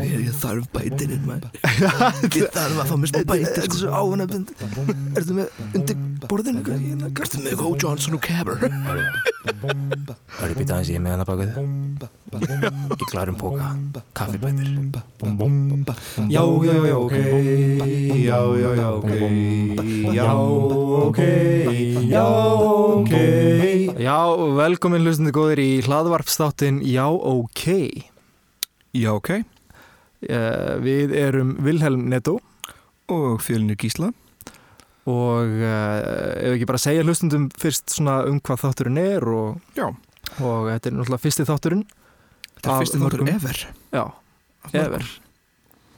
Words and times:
Ég 0.00 0.36
þarf 0.40 0.68
bætirinn 0.72 1.24
maður 1.26 1.50
Ég 2.32 2.46
þarf 2.54 2.78
að 2.80 2.86
fá 2.88 2.94
mér 2.96 3.10
smá 3.10 3.18
bætir 3.28 3.50
Þetta 3.50 3.64
er 3.66 3.74
svo 3.76 3.90
áhannabund 3.92 4.52
Ertu 5.18 5.36
með 5.36 5.58
undir 5.76 5.98
borðinu 6.30 6.62
Ertu 7.10 7.42
með 7.44 7.56
Go 7.60 7.74
Johnson 7.76 8.16
og 8.16 8.22
Cabber 8.24 8.56
Það 8.62 10.46
er 10.46 10.54
býtað 10.56 10.72
aðeins 10.78 10.92
ég 10.94 10.96
er 10.96 11.04
með 11.04 11.12
hana 11.18 11.28
baka 11.28 11.44
þið 11.50 11.60
Í 12.96 13.10
klarum 13.10 13.36
póka 13.42 13.68
Kaffibætir 14.16 14.68
Já, 16.32 16.40
já, 16.40 16.74
já, 16.88 16.96
ok 16.96 17.14
Já, 18.16 18.40
já, 18.62 18.70
já, 18.80 18.88
ok 18.96 19.10
Já, 20.16 20.30
ok 21.04 21.20
Já, 22.08 22.24
ok 22.96 23.69
Já, 23.98 24.16
velkomin 24.56 25.02
hlustandi 25.04 25.32
góðir 25.34 25.60
í 25.62 25.70
hlaðvarpstáttin 25.86 26.80
Já, 26.86 27.06
ok. 27.10 27.64
Já, 28.96 29.10
ok. 29.16 29.30
Uh, 30.20 30.76
Við 30.84 31.14
erum 31.16 31.54
Vilhelm 31.64 32.06
Netto 32.12 32.36
Og 33.10 33.40
fjölnir 33.42 33.78
Gísla. 33.80 34.12
Og 35.10 35.48
uh, 35.64 35.96
ef 36.38 36.54
ekki 36.58 36.68
bara 36.68 36.80
segja 36.82 37.02
hlustundum 37.06 37.48
fyrst 37.58 37.90
svona 37.96 38.20
um 38.28 38.38
hvað 38.44 38.62
þátturinn 38.66 39.00
er 39.00 39.24
og, 39.26 39.56
Já. 39.74 39.88
og 40.38 40.68
þetta 40.68 40.90
er 40.90 40.96
náttúrulega 40.98 41.24
fyrsti 41.24 41.46
þátturinn 41.48 41.84
Þetta 42.60 42.68
er 42.74 42.82
fyrsti 42.84 43.00
þáttur 43.00 43.24
mörgum. 43.24 43.30
ever. 43.32 43.62
Já, 43.96 44.04
ever. 44.76 45.06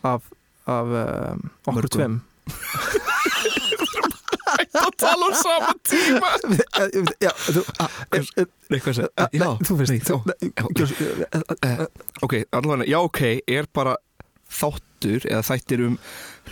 Af, 0.06 0.28
af 0.70 0.92
um, 1.02 1.42
okkur 1.66 1.90
tveim 1.90 2.20
Það 4.76 4.92
tala 5.02 5.26
um 5.28 5.34
sama 5.36 5.72
tíma 5.84 6.30
Já, 7.20 7.32
þú 7.44 7.62
Nei, 8.72 8.78
hvað 8.80 8.94
sér? 8.96 9.10
Nei, 9.90 9.98
þú. 10.06 10.16
Gjörðu- 10.78 11.88
Ok, 12.24 12.36
allavega, 12.56 12.86
já, 12.88 12.98
ok 13.04 13.20
er 13.52 13.68
bara 13.76 13.96
þáttur 14.52 15.24
eða 15.28 15.42
þættir 15.48 15.82
um 15.86 15.98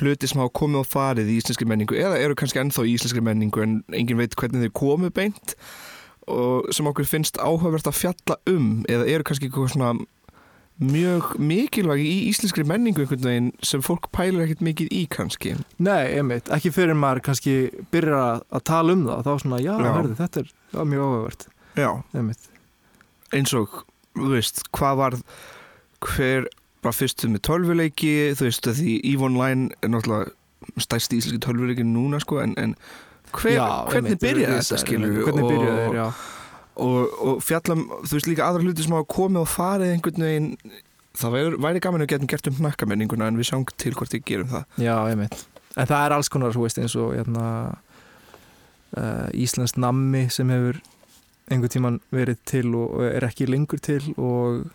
hluti 0.00 0.28
sem 0.30 0.40
hafa 0.40 0.52
komið 0.56 0.82
og 0.82 0.88
farið 0.88 1.30
í 1.32 1.38
íslenskri 1.40 1.68
menningu 1.68 1.96
eða 2.00 2.20
eru 2.20 2.36
kannski 2.38 2.60
ennþá 2.62 2.84
í 2.88 2.94
íslenskri 2.96 3.22
menningu 3.24 3.60
en 3.64 3.74
engin 3.92 4.20
veit 4.20 4.36
hvernig 4.40 4.64
þeir 4.66 4.74
komu 4.80 5.10
beint 5.16 5.56
og 6.30 6.68
sem 6.76 6.86
okkur 6.88 7.08
finnst 7.08 7.40
áhugavert 7.42 7.88
að 7.90 7.98
fjalla 8.00 8.36
um 8.52 8.70
eða 8.88 9.08
eru 9.10 9.26
kannski 9.28 9.48
eitthvað 9.50 9.72
svona 9.74 9.92
mjög 10.80 11.34
mikilvægi 11.44 12.06
í 12.08 12.20
íslenskri 12.30 12.64
menningu 12.68 13.02
einhvern 13.04 13.24
veginn 13.26 13.48
sem 13.66 13.82
fólk 13.84 14.08
pælir 14.16 14.46
ekkert 14.46 14.62
mikið 14.64 14.92
í 14.96 15.02
kannski. 15.12 15.52
Nei, 15.82 16.14
einmitt, 16.16 16.48
ekki 16.52 16.72
fyrir 16.72 16.96
maður 16.96 17.22
kannski 17.28 17.56
byrjar 17.92 18.40
að, 18.48 18.62
tala 18.70 18.96
um 18.96 19.04
það 19.08 19.26
þá 19.26 19.32
svona, 19.44 19.60
já, 19.60 19.72
Já. 19.76 19.90
verði, 19.98 20.16
þetta 20.22 20.42
er 20.42 20.48
já, 20.48 20.80
mjög 20.94 21.04
áhugavert. 21.04 21.46
Já, 21.76 21.90
einmitt. 22.16 22.48
eins 23.36 23.54
og, 23.60 23.76
þú 24.16 24.32
veist, 24.32 24.64
hvað 24.76 24.98
var 25.02 25.18
hver 26.08 26.48
bara 26.80 26.96
fyrstu 26.96 27.28
með 27.28 27.44
tölvuleiki, 27.50 28.16
þú 28.40 28.48
veist, 28.48 28.72
því 28.80 28.96
EVE 29.12 29.28
Online 29.28 29.70
er 29.84 29.92
náttúrulega 29.92 30.80
stærsti 30.80 31.20
íslenski 31.20 31.44
tölvuleiki 31.44 31.84
núna, 31.84 32.22
sko, 32.24 32.40
en, 32.40 32.56
en 32.56 32.76
hver, 33.36 33.58
Já, 33.60 33.66
hvernig 33.92 34.16
einmitt, 34.16 34.24
byrjaði 34.24 34.60
þetta, 34.64 34.84
einmitt, 34.96 35.24
Hvernig 35.28 35.50
byrjaði 35.52 35.80
þeir, 35.84 35.98
já 36.00 36.06
og, 36.08 36.14
og 36.16 36.39
fjallam, 37.44 37.84
þú 38.06 38.16
veist, 38.16 38.28
líka 38.30 38.46
aðra 38.48 38.64
hluti 38.64 38.84
sem 38.86 38.94
hafa 38.96 39.08
komið 39.14 39.42
og 39.44 39.50
farið 39.52 39.94
einhvern 39.94 40.24
veginn 40.26 40.50
það 41.20 41.34
væri, 41.34 41.56
væri 41.66 41.82
gaman 41.84 42.04
að 42.04 42.10
geta 42.14 42.28
gert 42.30 42.48
um 42.50 42.58
hnakkamenninguna 42.60 43.26
en 43.30 43.38
við 43.40 43.48
sjáum 43.50 43.64
til 43.76 43.92
hvort 43.98 44.14
við 44.14 44.24
gerum 44.30 44.50
það 44.52 44.82
Já, 44.84 44.94
einmitt. 45.10 45.38
En 45.76 45.86
það 45.90 46.04
er 46.06 46.14
alls 46.16 46.30
konar, 46.32 46.54
þú 46.54 46.64
veist, 46.66 46.78
eins 46.82 46.94
og 46.98 47.12
hérna, 47.14 47.46
uh, 48.96 49.28
Íslands 49.34 49.76
nammi 49.78 50.26
sem 50.32 50.50
hefur 50.50 50.80
einhver 51.50 51.72
tíman 51.72 51.98
verið 52.14 52.38
til 52.46 52.68
og 52.78 52.94
og 53.00 53.06
er 53.08 53.26
ekki 53.26 53.48
lengur 53.50 53.80
til 53.82 54.02
og, 54.16 54.68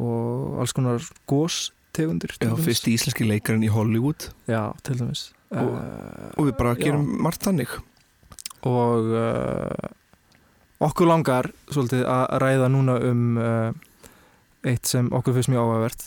og 0.00 0.60
alls 0.62 0.72
konar 0.76 1.04
góstegundir. 1.28 2.32
Já, 2.40 2.54
fyrst 2.56 2.88
íslenski 2.88 3.28
leikarinn 3.28 3.66
í 3.66 3.72
Hollywood 3.72 4.30
Já, 4.48 4.72
til 4.82 5.00
dæmis. 5.02 5.28
Og- 5.52 5.76
uh, 5.76 6.32
og 6.36 6.48
við 6.48 6.56
bara 6.58 6.74
Já. 6.76 6.82
gerum 6.88 7.06
margt 7.24 7.44
þannig 7.44 7.68
og 8.68 9.12
uh, 9.14 9.88
okkur 10.84 11.08
langar 11.10 11.50
svolítið 11.72 12.04
að 12.06 12.24
ræða 12.44 12.68
núna 12.70 12.96
um 13.10 13.22
uh, 13.42 13.72
eitt 14.68 14.86
sem 14.86 15.08
okkur 15.14 15.34
finnst 15.38 15.50
mjög 15.52 15.64
áhugavert. 15.66 16.06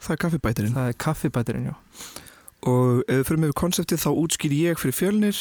það 0.00 0.14
er 0.14 0.20
kaffibætirinn 0.24 0.74
Það 0.76 0.88
er 0.92 0.98
kaffibætirinn, 1.04 1.68
já. 1.70 1.76
og 2.68 3.00
ef 3.08 3.16
við 3.20 3.24
fyrir 3.28 3.42
með 3.46 3.54
konseptið 3.58 4.02
þá 4.04 4.10
útskýr 4.22 4.54
ég 4.58 4.78
fyrir 4.82 4.94
fjölnir 4.98 5.40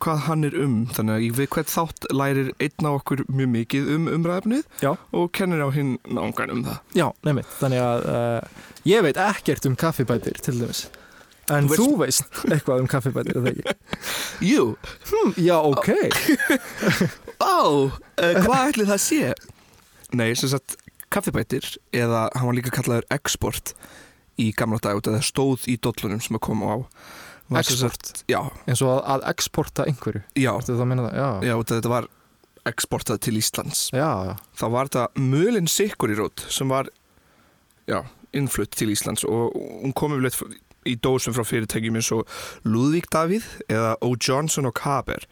hvað 0.00 0.22
hann 0.28 0.44
er 0.48 0.54
um 0.56 0.76
þannig 0.96 1.12
að 1.18 1.24
ég 1.26 1.34
við 1.36 1.48
hvert 1.52 1.68
þátt 1.72 2.06
lærir 2.16 2.46
einn 2.64 2.86
á 2.88 2.90
okkur 2.96 3.20
mjög 3.28 3.50
mikið 3.52 3.90
um 3.96 4.06
umræðafnið 4.08 4.86
og 5.12 5.26
kennir 5.36 5.60
á 5.60 5.68
hinn 5.76 5.98
nángan 6.08 6.52
um 6.54 6.62
það 6.64 6.78
Já, 6.96 7.06
nefnitt. 7.28 7.50
Þannig 7.60 7.82
að 7.84 8.06
uh, 8.08 8.64
ég 8.88 9.04
veit 9.04 9.20
ekkert 9.20 9.68
um 9.68 9.76
kaffibætir 9.76 10.40
til 10.40 10.56
dæmis. 10.62 10.86
En 11.50 11.66
Þú 11.68 11.88
veist- 12.00 12.44
eitthvað 12.48 12.80
um 12.84 12.88
kaffibætir, 12.88 13.36
er 13.36 13.44
það 13.44 13.52
ekki? 13.58 13.76
Jú, 14.54 14.64
Hm, 15.10 15.32
já, 15.36 15.56
ok. 15.60 15.88
ó, 17.40 17.88
uh, 17.88 18.34
hvað 18.44 18.68
ætli 18.70 18.86
það 18.88 19.02
sé? 19.04 19.32
Nei, 20.16 20.30
sem 20.38 20.50
sagt 20.52 20.76
kaffibætir 21.10 21.66
eða 21.96 22.28
hann 22.36 22.46
var 22.50 22.56
líka 22.58 22.70
kallaður 22.74 23.06
export 23.14 23.74
í 24.40 24.50
gamla 24.56 24.78
dag 24.82 24.96
út 25.00 25.08
að 25.10 25.18
það 25.18 25.26
stóð 25.26 25.66
í 25.72 25.76
dollunum 25.82 26.20
sem 26.22 26.38
að 26.38 26.44
koma 26.46 26.70
á 26.70 26.76
var 27.50 27.66
sem 27.66 27.74
Export. 27.74 28.06
sagt, 28.06 28.24
Já, 28.30 28.40
Eins 28.70 28.82
og 28.86 28.92
að, 28.94 29.00
að 29.16 29.24
exporta 29.32 29.84
einhverju. 29.90 30.22
já, 30.38 30.52
Ertu 30.54 30.70
það 30.76 30.84
að 30.84 30.90
minna 30.92 31.08
það? 31.08 31.16
Já. 31.18 31.28
já, 31.50 31.54
út 31.58 31.70
að 31.74 31.80
þetta 31.80 31.90
var 31.96 32.06
exportað 32.70 33.18
til 33.26 33.34
Íslands 33.40 33.80
Já, 33.96 34.08
já. 34.28 34.34
þá 34.60 34.64
var 34.70 34.90
þetta 34.90 35.24
Mölin 35.32 35.66
Sikurirót 35.70 36.44
sem 36.52 36.70
var 36.70 36.90
já, 37.90 38.04
innflutt 38.36 38.70
til 38.78 38.92
Íslands 38.94 39.24
og 39.26 39.56
hún 39.56 39.94
kom 39.98 40.14
yfirleitt 40.14 40.60
í 40.88 40.94
dósum 41.02 41.34
frá 41.36 41.42
fyrirtækjum 41.44 41.98
eins 41.98 42.12
og 42.14 42.30
Ludvík 42.64 43.10
Davíð 43.12 43.48
eða 43.68 43.96
O. 44.06 44.12
Johnson 44.14 44.70
og 44.70 44.76
Kaber 44.78 45.26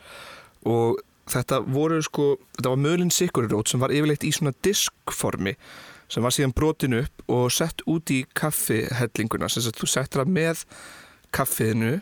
og 0.66 0.98
þetta 1.32 1.60
voru 1.66 2.00
sko 2.04 2.30
þetta 2.56 2.72
var 2.72 2.82
Mölin 2.84 3.12
Sikurirót 3.14 3.70
sem 3.70 3.82
var 3.82 3.94
yfirleitt 3.94 4.26
í 4.26 4.32
svona 4.34 4.54
diskformi 4.64 5.54
sem 6.08 6.24
var 6.24 6.32
síðan 6.32 6.54
brotin 6.56 6.96
upp 7.02 7.24
og 7.28 7.50
sett 7.52 7.84
út 7.90 8.10
í 8.14 8.22
kaffihellinguna 8.38 9.50
sem 9.52 9.66
þú 9.68 9.88
settir 9.90 10.22
það 10.22 10.36
með 10.38 10.62
kaffiðinu 11.36 11.98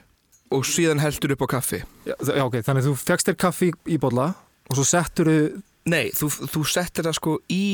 og 0.54 0.66
síðan 0.69 1.03
heldur 1.03 1.34
upp 1.34 1.47
á 1.50 1.59
kaffi 1.59 1.81
Já, 2.06 2.14
já, 2.14 2.42
ok. 2.44 2.60
Þannig 2.62 2.84
að 2.84 2.91
þú 2.91 2.98
fegst 3.03 3.31
þér 3.31 3.38
kaffi 3.42 3.72
í, 3.91 3.97
bolla 4.03 4.28
og 4.70 4.78
svo 4.78 4.84
settur 4.87 5.31
þau, 5.31 5.41
Nei, 5.87 6.08
þú, 6.19 6.26
þú 6.50 6.60
settir 6.66 7.06
það 7.06 7.14
sko 7.14 7.32
í 7.54 7.66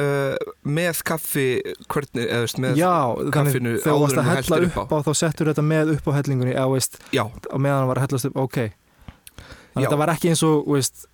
uh, 0.00 0.36
með 0.64 1.02
kaffi 1.08 1.48
hvernig, 1.84 2.22
eða 2.24 2.44
veist, 2.46 2.60
með 2.64 2.78
já, 2.80 2.92
kaffinu 3.34 3.74
þannig 3.74 3.82
þegar 3.84 3.84
þú 3.84 3.92
áður 3.92 4.04
varst 4.04 4.14
en 4.14 4.20
að 4.20 4.28
þú 4.28 4.32
hella 4.32 4.56
hellir 4.56 4.68
upp 4.70 4.78
upp 4.82 4.94
á, 4.96 4.98
þá 5.04 5.10
settur 5.20 5.50
þetta 5.50 5.64
með 5.68 5.92
upp 5.92 6.08
á 6.08 6.12
hellingunni, 6.16 6.54
eða 6.54 6.70
veist, 6.72 6.96
Já, 7.12 7.24
á 7.28 7.56
meðan 7.60 7.82
hann 7.82 7.90
var 7.90 8.00
að 8.00 8.06
hellast 8.06 8.30
upp, 8.30 8.38
ok. 8.40 8.58
Þetta 9.74 9.98
var 10.00 10.12
ekki 10.14 10.32
eins 10.32 10.42
og, 10.46 10.68
veist, 10.72 11.06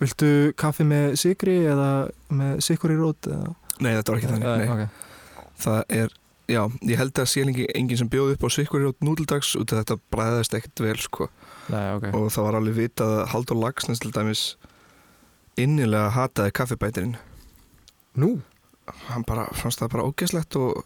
viltu 0.00 0.30
kaffi 0.60 0.86
með 0.88 1.14
sigri 1.20 1.58
eða 1.68 1.90
með 2.32 2.64
sigur 2.64 2.94
í 2.94 2.98
rót? 2.98 3.28
Eða, 3.30 3.54
nei 3.80 3.92
þetta 3.94 4.12
var 4.12 4.20
ekki 4.20 4.32
þannig 4.32 4.48
nei. 4.64 4.74
ok. 4.74 5.46
Það 5.60 5.80
er, 6.00 6.14
já, 6.48 6.60
ég 6.88 7.00
held 7.00 7.20
að 7.20 7.30
sé 7.32 7.44
lengi 7.44 7.66
enginn 7.76 8.00
sem 8.00 8.10
bjóð 8.12 8.34
upp 8.34 8.46
á 8.46 8.48
sikkur 8.56 8.86
í 8.88 8.92
nútildags 9.04 9.52
út 9.60 9.74
af 9.74 9.82
þetta 9.82 9.98
bræðast 10.12 10.56
ekkert 10.56 10.84
vel 10.86 10.96
sko 11.00 11.28
Nei, 11.70 11.84
ok. 11.96 12.06
og 12.16 12.30
það 12.32 12.46
var 12.48 12.58
alveg 12.58 12.78
vitað 12.80 13.16
að 13.18 13.26
Haldur 13.34 13.60
Lagsnes 13.60 14.00
til 14.02 14.12
dæmis 14.16 14.44
innilega 15.60 16.14
hataði 16.16 16.54
kaffibætirinn 16.56 17.18
Nú? 18.18 18.40
hann 19.10 19.24
bara, 19.28 19.46
fannst 19.54 19.82
það 19.82 19.92
bara 19.94 20.06
ógeslegt 20.08 20.56
og, 20.58 20.80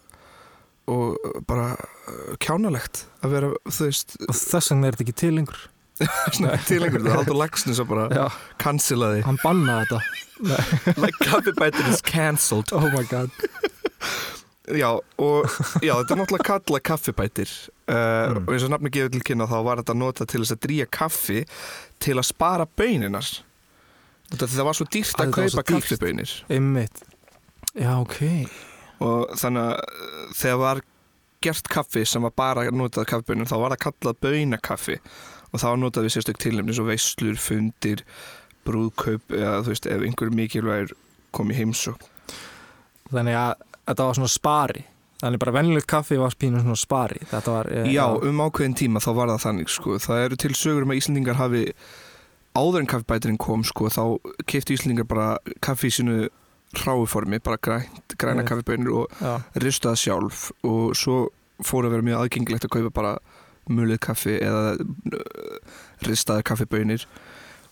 og 0.90 1.14
bara 1.48 1.70
uh, 1.76 2.34
kjánalegt 2.42 3.06
að 3.24 3.36
vera, 3.36 3.52
þú 3.68 3.88
veist 3.88 4.16
Og 4.26 4.34
þess 4.36 4.72
vegna 4.74 4.90
er 4.90 4.96
þetta 4.98 5.06
ekki 5.06 5.16
til 5.22 5.32
lengur. 5.38 5.62
svona 6.34 6.56
til 6.66 6.80
einhverju, 6.82 7.04
það 7.06 7.16
Haldur 7.20 7.38
Lagsnes 7.38 7.80
að 7.82 7.90
bara 7.92 8.06
Já, 8.10 8.24
cancelaði 8.62 9.20
hann 9.26 9.38
bannaði 9.44 9.84
þetta. 9.90 10.00
like 11.04 11.20
kaffibætir 11.28 11.90
is 11.92 12.02
cancelled 12.02 12.72
Oh 12.74 12.88
my 12.94 13.04
god. 13.10 13.30
Já, 14.64 14.88
og 15.20 15.44
já, 15.84 15.92
þetta 15.92 16.14
er 16.14 16.18
náttúrulega 16.22 16.46
kalla 16.48 16.78
kaffibætir 16.80 17.50
uh, 17.84 17.92
Mm. 18.32 18.38
og 18.48 18.52
eins 18.54 18.62
og 18.64 18.70
nafni 18.72 18.88
gefur 18.94 19.10
til 19.12 19.20
kynna 19.28 19.44
þá 19.50 19.58
var 19.66 19.82
þetta 19.82 19.94
nota 20.00 20.24
til 20.24 20.40
þess 20.40 20.54
að 20.54 20.60
dríja 20.64 20.86
kaffi 20.88 21.42
til 22.00 22.14
að 22.16 22.24
spara 22.30 22.64
böninar 22.80 23.28
þetta 24.32 24.48
það 24.54 24.64
var 24.70 24.78
svo 24.78 24.86
dýrt 24.88 25.20
að 25.20 25.34
svo 25.34 25.36
kaupa 25.36 25.64
kaffibönir 25.68 26.32
Einmitt. 26.48 27.02
Já, 27.76 27.92
ok. 28.00 28.16
og 29.04 29.34
þannig 29.36 29.66
að 29.68 29.76
uh, 29.76 30.32
þegar 30.40 30.60
var 30.64 30.80
gert 31.44 31.68
kaffi 31.76 32.06
sem 32.08 32.24
var 32.24 32.32
bara 32.40 32.64
notað 32.72 33.10
kaffibönir 33.12 33.50
þá 33.52 33.56
var 33.60 33.76
það 33.76 33.82
kallað 33.84 34.20
bönakaffi 34.24 34.96
og 35.54 35.62
það 35.62 35.70
var 35.70 35.80
notað 35.84 36.06
við 36.08 36.14
sérstök 36.16 36.40
tilnefni 36.42 36.74
svo 36.74 36.86
veislur, 36.88 37.38
fundir, 37.38 38.02
brúðkaup 38.66 39.30
eða 39.36 39.60
þú 39.62 39.70
veist, 39.74 39.86
ef 39.86 40.02
einhver 40.08 40.32
mikilvægur 40.34 40.96
kom 41.34 41.52
í 41.54 41.58
heimsók 41.58 42.02
Þannig 43.14 43.36
að 43.36 43.52
þetta 43.84 44.04
var 44.08 44.16
svona 44.16 44.32
spari. 44.32 44.82
Þannig 45.20 45.40
bara 45.42 45.52
venjulegt 45.54 45.86
kaffi 45.88 46.16
var 46.18 46.34
pínu 46.40 46.62
svona 46.62 46.76
spari. 46.80 47.20
Var... 47.30 47.68
eh, 47.70 47.90
Já, 47.92 48.06
um 48.16 48.40
ákveðin 48.42 48.74
tíma 48.80 49.02
þá 49.04 49.10
var 49.14 49.30
það 49.34 49.42
þannig 49.44 49.70
sko. 49.72 49.98
Það 50.02 50.22
eru 50.24 50.38
til 50.40 50.50
sögur 50.56 50.86
um 50.86 50.94
að 50.94 50.98
Íslandingar 51.02 51.38
hafi 51.38 51.60
áður 52.56 52.80
en 52.80 52.88
kaffibæturinn 52.90 53.38
kom 53.38 53.62
sko, 53.66 53.90
þá 53.92 54.02
keiftu 54.50 54.74
Íslandingar 54.74 55.06
bara 55.10 55.28
kaffi 55.64 55.92
í 55.92 55.94
sínu 55.98 56.16
ráuformi, 56.84 57.38
bara 57.44 57.60
grænt, 57.62 58.16
græna 58.18 58.42
Nei. 58.42 58.48
kaffibönir 58.48 58.90
og 59.04 59.12
Já, 59.20 59.36
ristaða 59.62 60.00
sjálf 60.00 60.48
og 60.66 60.96
svo 60.98 61.28
fór 61.62 61.86
að 61.86 61.94
vera 61.94 62.06
mjög 62.08 62.24
aðgengilegt 62.24 62.66
að 62.66 62.72
kaupa 62.74 62.94
bara 62.96 63.12
mulið 63.70 64.00
kaffi 64.04 64.36
eða 64.42 64.76
uh, 64.76 65.74
ristaða 66.04 66.44
kaffibönir 66.46 67.06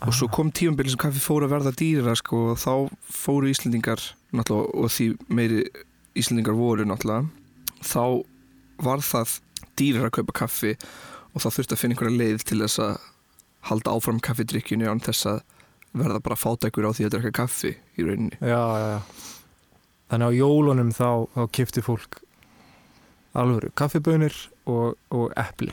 og 0.02 0.16
svo 0.16 0.26
kom 0.32 0.50
tímabili 0.50 0.90
sem 0.90 1.00
kaffi 1.00 1.22
fór 1.22 1.46
að 1.46 1.54
verða 1.56 1.74
dýrara 1.78 2.16
sko 2.18 2.42
og 2.52 2.60
þá 2.62 2.72
fóru 3.06 3.50
Íslendingar 3.52 4.02
og 4.32 4.90
því 4.90 5.12
meiri 5.30 5.62
Íslendingar 6.18 6.58
voru 6.58 6.86
náttúrulega 6.88 7.28
þá 7.86 8.24
var 8.82 9.04
það 9.06 9.38
dýrara 9.78 10.10
að 10.10 10.16
kaupa 10.18 10.38
kaffi 10.42 10.74
og 11.32 11.44
þá 11.44 11.48
þurfti 11.48 11.76
að 11.76 11.82
finna 11.82 11.96
einhverja 11.96 12.18
leið 12.18 12.46
til 12.48 12.60
þess 12.64 12.82
að 12.82 12.94
halda 13.70 13.94
áfram 13.94 14.20
kaffidrykkjunni 14.22 14.88
án 14.90 15.02
þess 15.02 15.28
að 15.30 15.42
verða 15.92 16.22
bara 16.24 16.40
fátækur 16.40 16.88
á 16.88 16.92
því 16.96 17.06
að 17.06 17.14
drekka 17.14 17.32
kaffi 17.42 17.74
í 18.00 18.06
rauninni. 18.06 18.38
Já, 18.40 18.58
já, 18.58 18.86
já. 18.96 19.00
Þannig 20.12 20.28
á 20.28 20.38
jólunum 20.40 20.92
þá, 20.92 21.08
þá 21.36 21.42
kipti 21.56 21.84
fólk 21.84 22.18
alvöru 23.38 23.70
kaffibönir 23.78 24.34
og, 24.66 24.94
og 25.10 25.32
epli. 25.36 25.72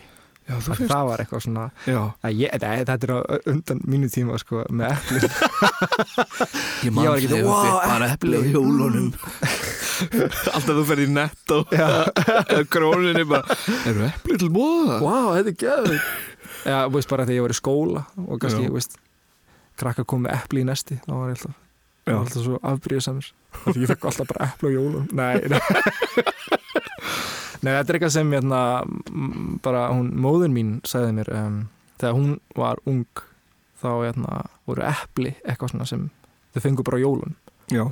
Já, 0.50 0.56
þú 0.66 0.74
Það, 0.74 0.80
það 0.90 1.04
var 1.06 1.22
eitthvað 1.22 1.42
svona, 1.46 1.64
Já, 1.86 1.98
að 2.26 2.40
ég, 2.40 2.54
nei, 2.64 2.78
þetta 2.82 3.06
er 3.06 3.12
á 3.14 3.20
undan 3.52 3.82
mínu 3.86 4.08
tíma 4.10 4.38
sko, 4.42 4.64
með 4.74 4.96
epli. 4.96 5.20
ég 6.88 6.90
Ég 6.90 6.96
var 6.96 7.20
ekki, 7.20 7.28
þegar 7.30 7.46
"Vá, 7.46 7.60
við 7.60 7.68
fékk 7.68 7.92
bara 7.92 8.08
epli 8.16 8.34
á 8.34 8.40
epli." 8.40 8.54
jólunum 8.56 9.12
Alltaf 10.56 10.74
þú 10.80 10.86
ferð 10.90 11.04
í 11.04 11.08
netto 11.14 11.60
eða 11.76 12.64
króninni 12.74 13.26
bara 13.30 13.58
Eru 13.92 14.08
epli 14.08 14.40
til 14.42 14.50
bóða? 14.56 14.98
Vá, 15.04 15.18
þetta 15.38 15.54
er 15.54 15.60
gæður. 15.62 16.02
Já, 16.66 16.78
þú 16.88 16.96
veist 16.98 17.12
bara 17.14 17.26
þegar 17.30 17.38
ég 17.38 17.46
var 17.46 17.54
í 17.54 17.60
skóla 17.60 18.04
og 18.26 18.42
kannski, 18.42 18.64
Já. 18.66 18.70
þú 18.72 18.80
veist, 18.80 18.98
krakka 19.80 20.08
kom 20.10 20.26
með 20.26 20.34
epli 20.40 20.64
í 20.66 20.68
nesti, 20.72 20.98
þá 21.06 21.12
var 21.14 21.30
ég 21.30 21.38
alltaf, 21.38 21.62
alltaf 22.18 22.42
svo 22.48 22.58
afbríðisamur. 22.74 23.30
Því 23.70 23.84
ég 23.86 23.92
fekk 23.94 24.10
alltaf 24.10 24.34
bara 24.34 24.50
epli 24.50 24.74
á 24.74 24.78
jólunum. 24.80 25.06
Nei, 25.14 25.36
nei. 25.46 25.62
Nei, 27.60 27.74
þetta 27.76 27.92
er 27.92 27.98
eitthvað 27.98 28.14
sem 28.16 28.30
hérna, 28.32 28.60
m- 29.12 29.58
bara 29.66 29.88
hún, 29.92 30.14
móðin 30.24 30.54
mín 30.56 30.70
sagði 30.88 31.16
mér 31.18 31.32
um, 31.36 31.58
þegar 32.00 32.16
hún 32.16 32.30
var 32.56 32.80
ung 32.88 33.04
þá 33.82 33.90
hérna, 34.06 34.38
voru 34.70 34.86
epli 34.88 35.34
eitthvað 35.44 35.74
svona 35.74 35.88
sem 35.90 36.06
þau 36.56 36.62
fengu 36.64 36.86
bara 36.88 37.02
jólun 37.04 37.36
Já, 37.70 37.84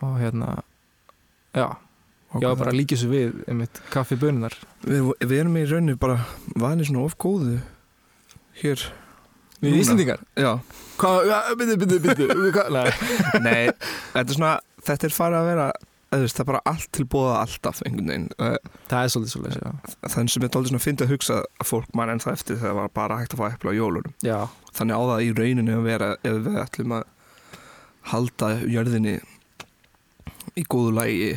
og 0.00 0.16
hérna 0.22 0.54
já, 1.54 1.66
ég 2.40 2.46
var 2.48 2.56
bara 2.62 2.72
líka 2.74 2.96
svo 2.98 3.10
við 3.12 3.36
einmitt 3.50 3.82
kaffibönunar 3.92 4.56
við, 4.88 5.12
við 5.20 5.36
erum 5.42 5.60
í 5.60 5.66
rauninni 5.68 5.98
bara 6.00 6.22
vanið 6.58 6.90
svona 6.90 7.04
of 7.08 7.18
góðu 7.20 7.60
hér 8.64 8.88
Við 9.60 9.74
Núna. 9.74 9.80
Íslendingar? 9.82 10.20
Já, 10.40 10.54
Hvað, 11.00 11.26
byrju, 11.60 11.98
byrju 12.00 12.52
hvað, 12.56 12.76
nei 13.44 13.68
þetta 14.14 14.22
er 14.24 14.36
svona 14.38 14.52
þetta 14.86 15.08
er 15.10 15.12
farið 15.16 15.36
að 15.42 15.48
vera 15.50 15.66
veist, 16.18 16.34
það 16.36 16.40
er 16.42 16.48
bara 16.50 16.60
allt 16.66 16.88
til 16.92 17.04
bóða 17.06 17.34
alltaf 17.44 17.80
einhvern 17.86 18.08
veginn. 18.10 18.28
Eh, 18.42 18.56
Það 18.90 19.04
er 19.04 19.10
svolítið 19.14 19.34
svolítið, 19.36 19.60
já. 19.62 19.94
þannig 20.10 20.30
sem 20.34 20.42
er 20.42 20.48
dálítið 20.48 20.70
svona 20.72 20.84
fyndið 20.86 21.06
að 21.06 21.12
hugsa 21.14 21.36
að 21.62 21.66
fólk 21.70 21.94
mann 21.94 22.10
en 22.10 22.18
það 22.18 22.32
eftir 22.32 22.56
þegar 22.56 22.70
það 22.72 22.78
var 22.80 22.88
bara 22.98 23.18
hægt 23.20 23.34
að 23.36 23.38
fá 23.38 23.46
epli 23.54 23.70
á 23.70 23.78
jólunum. 23.78 24.14
Já, 24.26 24.38
þannig 24.74 24.96
á 24.98 25.02
það 25.10 25.22
í 25.22 25.30
rauninu 25.38 25.76
að 25.78 25.84
vera 25.86 26.08
ef 26.24 26.40
við 26.48 26.58
ætlum 26.64 26.92
að 26.98 27.04
halda 28.10 28.48
jörðinni 28.66 29.14
í 30.58 30.64
góðu 30.66 30.94
lægi 30.98 31.30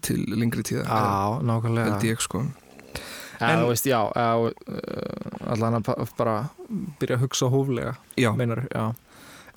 til 0.00 0.22
lengri 0.32 0.62
tíða 0.64 0.86
á, 0.88 1.36
nákvæmlega. 1.44 1.92
held 1.92 2.08
ég 2.08 2.20
sko. 2.24 2.44
Já, 3.36 3.50
En- 3.52 3.58
þú 3.60 3.68
veist, 3.68 3.84
já, 3.84 4.00
já 4.16 4.32
uh, 4.40 5.52
allan 5.52 5.74
að 5.82 6.08
bara 6.16 6.36
byrja 6.98 7.18
að 7.18 7.24
hugsa 7.26 7.50
hóflega 7.52 7.96
Já, 8.16 8.32
meinar, 8.32 8.64
já. 8.72 8.94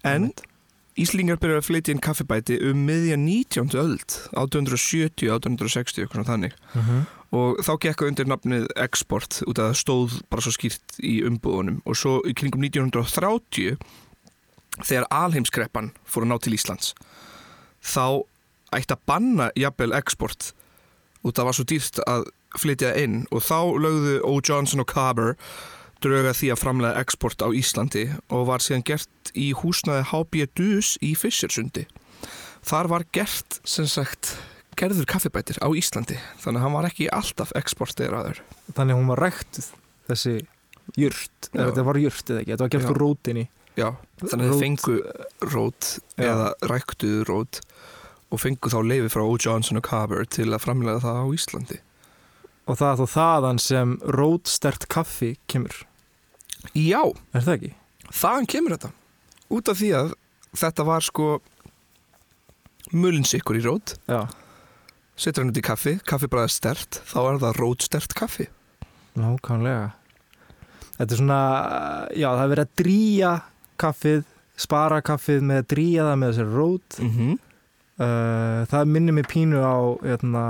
En 0.04 0.34
Íslingar 1.00 1.40
byrjar 1.40 1.62
að 1.62 1.68
flytja 1.70 1.94
inn 1.96 2.02
kaffibæti 2.04 2.58
um 2.70 2.82
miðja 2.88 3.16
19. 3.20 3.72
öld 3.80 4.16
1870, 4.36 5.30
1860 5.32 6.04
eitthvað 6.04 6.18
svona 6.18 6.28
þannig 6.28 6.58
uh 6.74 6.90
-huh. 6.90 7.06
og 7.40 7.62
þá 7.64 7.72
gekk 7.86 8.02
það 8.02 8.10
undir 8.12 8.28
nafnið 8.28 8.68
export 8.76 9.40
út 9.48 9.60
af 9.60 9.70
það 9.70 9.80
stóð 9.84 10.20
bara 10.30 10.42
svo 10.42 10.52
skýrt 10.52 11.00
í 11.00 11.16
umbúðunum 11.24 11.82
og 11.86 11.96
svo 11.96 12.20
í 12.28 12.34
kringum 12.34 12.64
1930 12.64 13.78
þegar 14.84 15.08
alheimskreppan 15.10 15.92
fór 16.06 16.24
að 16.24 16.32
ná 16.32 16.38
til 16.40 16.54
Íslands 16.54 16.94
þá 17.84 18.24
ætti 18.76 18.94
að 18.94 19.06
banna 19.06 19.52
jafnvel 19.56 19.94
export 19.94 20.54
út 21.24 21.34
af 21.34 21.42
það 21.42 21.46
var 21.46 21.58
svo 21.58 21.66
dýrt 21.66 22.00
að 22.08 22.24
flytja 22.58 22.96
inn 22.98 23.26
og 23.32 23.44
þá 23.46 23.60
lögðu 23.78 24.22
O. 24.24 24.40
Johnson 24.42 24.84
og 24.84 24.90
Carver 24.90 25.36
drauga 26.04 26.36
því 26.38 26.52
að 26.54 26.62
framlega 26.62 27.02
export 27.04 27.42
á 27.44 27.48
Íslandi 27.56 28.06
og 28.30 28.48
var 28.50 28.64
síðan 28.64 28.86
gert 28.88 29.34
í 29.36 29.50
húsnaði 29.58 30.06
HB 30.12 30.46
Dus 30.60 30.94
í 31.06 31.16
Fischersundi. 31.20 31.88
Þar 32.68 32.92
var 32.92 33.06
gert 33.16 33.60
sem 33.68 33.88
sagt 33.90 34.36
gerður 34.80 35.08
kaffibætir 35.12 35.60
á 35.60 35.68
Íslandi 35.76 36.18
þannig 36.40 36.60
að 36.60 36.66
hann 36.66 36.76
var 36.78 36.88
ekki 36.88 37.10
alltaf 37.12 37.52
exporteraður 37.58 38.40
Þannig 38.76 38.94
að 38.94 39.00
hún 39.00 39.12
var 39.12 39.22
ræktuð 39.26 39.70
þessi 40.10 40.36
eða 40.98 41.70
þetta 41.70 41.86
var 41.86 42.00
jurt 42.02 42.32
eða 42.32 42.42
ekki, 42.42 42.52
þetta 42.54 42.66
var 42.66 42.74
gert 42.74 42.92
úr 42.92 43.02
rótinni. 43.04 43.46
Já, 43.78 43.90
þannig 44.24 44.40
að 44.40 44.50
þeir 44.50 44.64
fengu 44.64 44.96
rót 45.54 45.90
eða 46.20 46.48
ræktuðu 46.72 47.28
rót 47.30 47.60
og 48.30 48.42
fengu 48.42 48.72
þá 48.72 48.80
leifi 48.86 49.12
frá 49.14 49.24
O. 49.26 49.36
Johnson 49.40 49.80
og 49.80 49.86
Carver 49.86 50.26
til 50.30 50.50
að 50.50 50.64
framlega 50.66 51.04
það 51.06 51.22
á 51.22 51.26
Íslandi. 51.38 51.80
Og 52.70 52.78
það 52.78 52.92
er 52.92 53.00
þó 53.00 53.14
þaðan 53.16 53.62
sem 53.64 53.94
rótstert 54.18 54.88
kaffi 54.92 55.32
kemur, 55.50 55.78
Já, 56.76 57.02
er 57.34 57.44
það 57.46 57.56
ekki? 57.56 57.72
þaðan 58.10 58.50
kemur 58.50 58.76
þetta. 58.76 58.92
Út 59.50 59.72
af 59.72 59.80
því 59.80 59.90
að 59.98 60.12
þetta 60.60 60.86
var 60.88 61.06
sko 61.06 61.28
mullinsikkur 62.96 63.60
í 63.60 63.64
rót. 63.66 63.96
Já, 64.10 64.26
setur 65.20 65.44
hann 65.44 65.54
út 65.54 65.60
í 65.60 65.66
kaffi, 65.66 65.98
kaffi 66.08 66.30
bara 66.32 66.50
stert 66.52 67.02
þá 67.10 67.20
er 67.26 67.42
það 67.44 67.60
rótstert 67.60 68.16
kaffi. 68.18 68.48
Nákvæmlega. 69.20 69.92
Þetta 71.00 71.16
er 71.16 71.22
svona, 71.22 71.42
já, 72.16 72.28
það 72.28 72.44
er 72.44 72.54
verið 72.54 72.66
að 72.66 72.80
drýja 72.82 73.34
kaffið, 73.80 74.24
spara 74.60 75.04
kaffið 75.06 75.46
með 75.48 75.62
að 75.62 75.70
drýja 75.74 76.08
það 76.08 76.18
með 76.22 76.34
þessari 76.34 76.56
rót. 76.56 76.98
Mm 77.00 77.12
-hmm. 77.16 77.38
uh, 78.04 78.66
það 78.72 78.92
minnir 78.96 79.16
mig 79.16 79.30
pínu 79.32 79.62
á 79.64 79.80
hérna, 80.04 80.44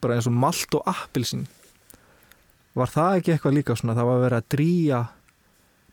bara 0.00 0.16
eins 0.16 0.28
og 0.30 0.36
malt 0.36 0.78
og 0.78 0.88
appilsín 0.88 1.44
var 2.78 2.92
það 2.92 3.16
ekki 3.20 3.32
eitthvað 3.36 3.56
líka 3.58 3.76
svona 3.78 3.96
það 3.98 4.08
var 4.10 4.22
verið 4.26 4.38
að 4.42 4.46
drýja 4.56 5.00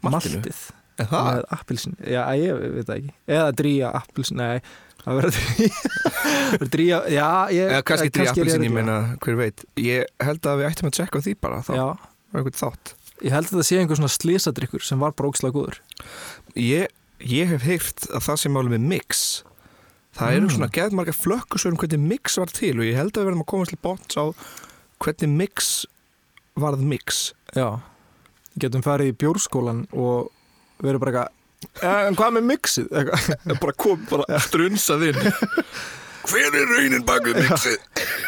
maltið 0.06 0.60
það, 1.00 1.26
með 1.30 1.42
appilsín 1.58 1.98
já, 2.04 2.22
ég 2.40 2.62
veit 2.76 2.86
það 2.88 2.96
ekki. 3.00 3.12
Eða 3.36 3.50
drýja 3.60 3.90
appilsín, 4.00 4.40
nei 4.40 4.62
það 5.00 5.10
var 5.10 5.18
verið 5.20 5.34
að 5.34 5.40
drýja- 5.40 6.70
drýja 6.76 7.00
já, 7.14 7.28
ég 7.56 7.74
eða 7.74 7.84
kannski 7.88 8.14
drí 8.16 8.24
er 8.26 8.32
appelsin, 8.34 8.66
ég 8.68 8.74
meina, 8.76 8.96
hver 9.24 9.38
veit. 9.40 9.66
Ég 9.80 10.08
held 10.24 10.50
að 10.52 10.62
við 10.62 10.70
ættum 10.72 10.90
að 10.92 10.96
tjekka 11.00 11.20
á 11.20 11.26
því 11.28 11.36
bara 11.44 11.60
þá, 11.68 11.72
já, 11.80 11.86
einhvern 12.36 12.58
þátt. 12.62 12.94
Ég 13.20 13.36
held 13.36 13.48
að 13.50 13.54
þetta 13.54 13.68
sé 13.68 13.80
einhver 13.82 14.00
svona 14.00 14.14
slisadrykkur 14.16 14.84
sem 14.88 15.02
var 15.04 15.12
bara 15.20 15.32
ókslega 15.32 15.56
góður. 15.56 15.80
Ég, 16.56 16.92
ég 17.28 17.50
hef 17.52 17.66
heyrt 17.68 18.06
að 18.16 18.24
það 18.30 18.38
sem 18.44 18.54
máli 18.56 18.72
með 18.76 18.86
mix. 18.94 19.24
Það 20.20 20.36
eru 20.38 20.48
Mm. 20.48 20.54
svona 20.56 20.70
geð 20.74 20.96
margar 20.98 21.16
flökkusur 21.16 21.72
um 21.72 21.78
hvernig 21.80 22.00
mix 22.12 22.38
var 22.40 22.52
til 22.52 22.74
og 22.80 22.88
ég 22.88 22.96
held 22.98 23.12
að 23.14 23.20
við 23.22 23.28
verðum 23.30 23.44
að 23.44 23.50
komast 23.52 23.72
til 23.76 23.80
bóts 23.84 24.18
á 24.20 24.26
hvernig 25.04 25.36
mix 25.38 25.68
varð 26.64 26.84
mix. 26.86 27.22
Já, 27.56 27.68
getum 28.60 28.84
farið 28.86 29.14
í 29.14 29.18
bjórskólan 29.22 29.86
og 29.94 30.30
verið 30.84 31.00
bara 31.04 31.12
eitthvað 31.12 31.36
"Eh, 31.84 32.08
en 32.08 32.16
hvað 32.16 32.36
með 32.38 32.46
mixið? 32.54 32.92
Bara 33.64 33.74
kom, 33.76 34.06
bara 34.10 34.40
strunsað 34.46 35.10
inn. 35.10 35.20
Hver 36.30 36.54
er 36.60 36.68
raunin 36.70 37.04
bakuð 37.08 37.40
mixið? 37.40 37.78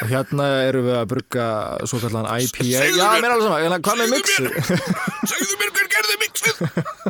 Og 0.01 0.09
hérna 0.09 0.45
erum 0.65 0.85
við 0.87 0.95
að 0.97 1.09
brugga 1.11 1.45
svo 1.85 1.99
kallan 2.01 2.25
IPA 2.41 2.63
Segðu 2.65 2.97
Já, 2.97 3.07
mér- 3.13 3.25
er 3.27 3.33
alveg 3.35 3.45
sama, 3.45 3.59
en 3.61 3.83
hvað 3.85 3.99
með 4.01 4.13
mixið? 4.15 4.47
segðu 5.31 5.57
mér 5.61 5.73
hver 5.75 5.89
gerði 5.95 6.15
mixið? 6.23 6.61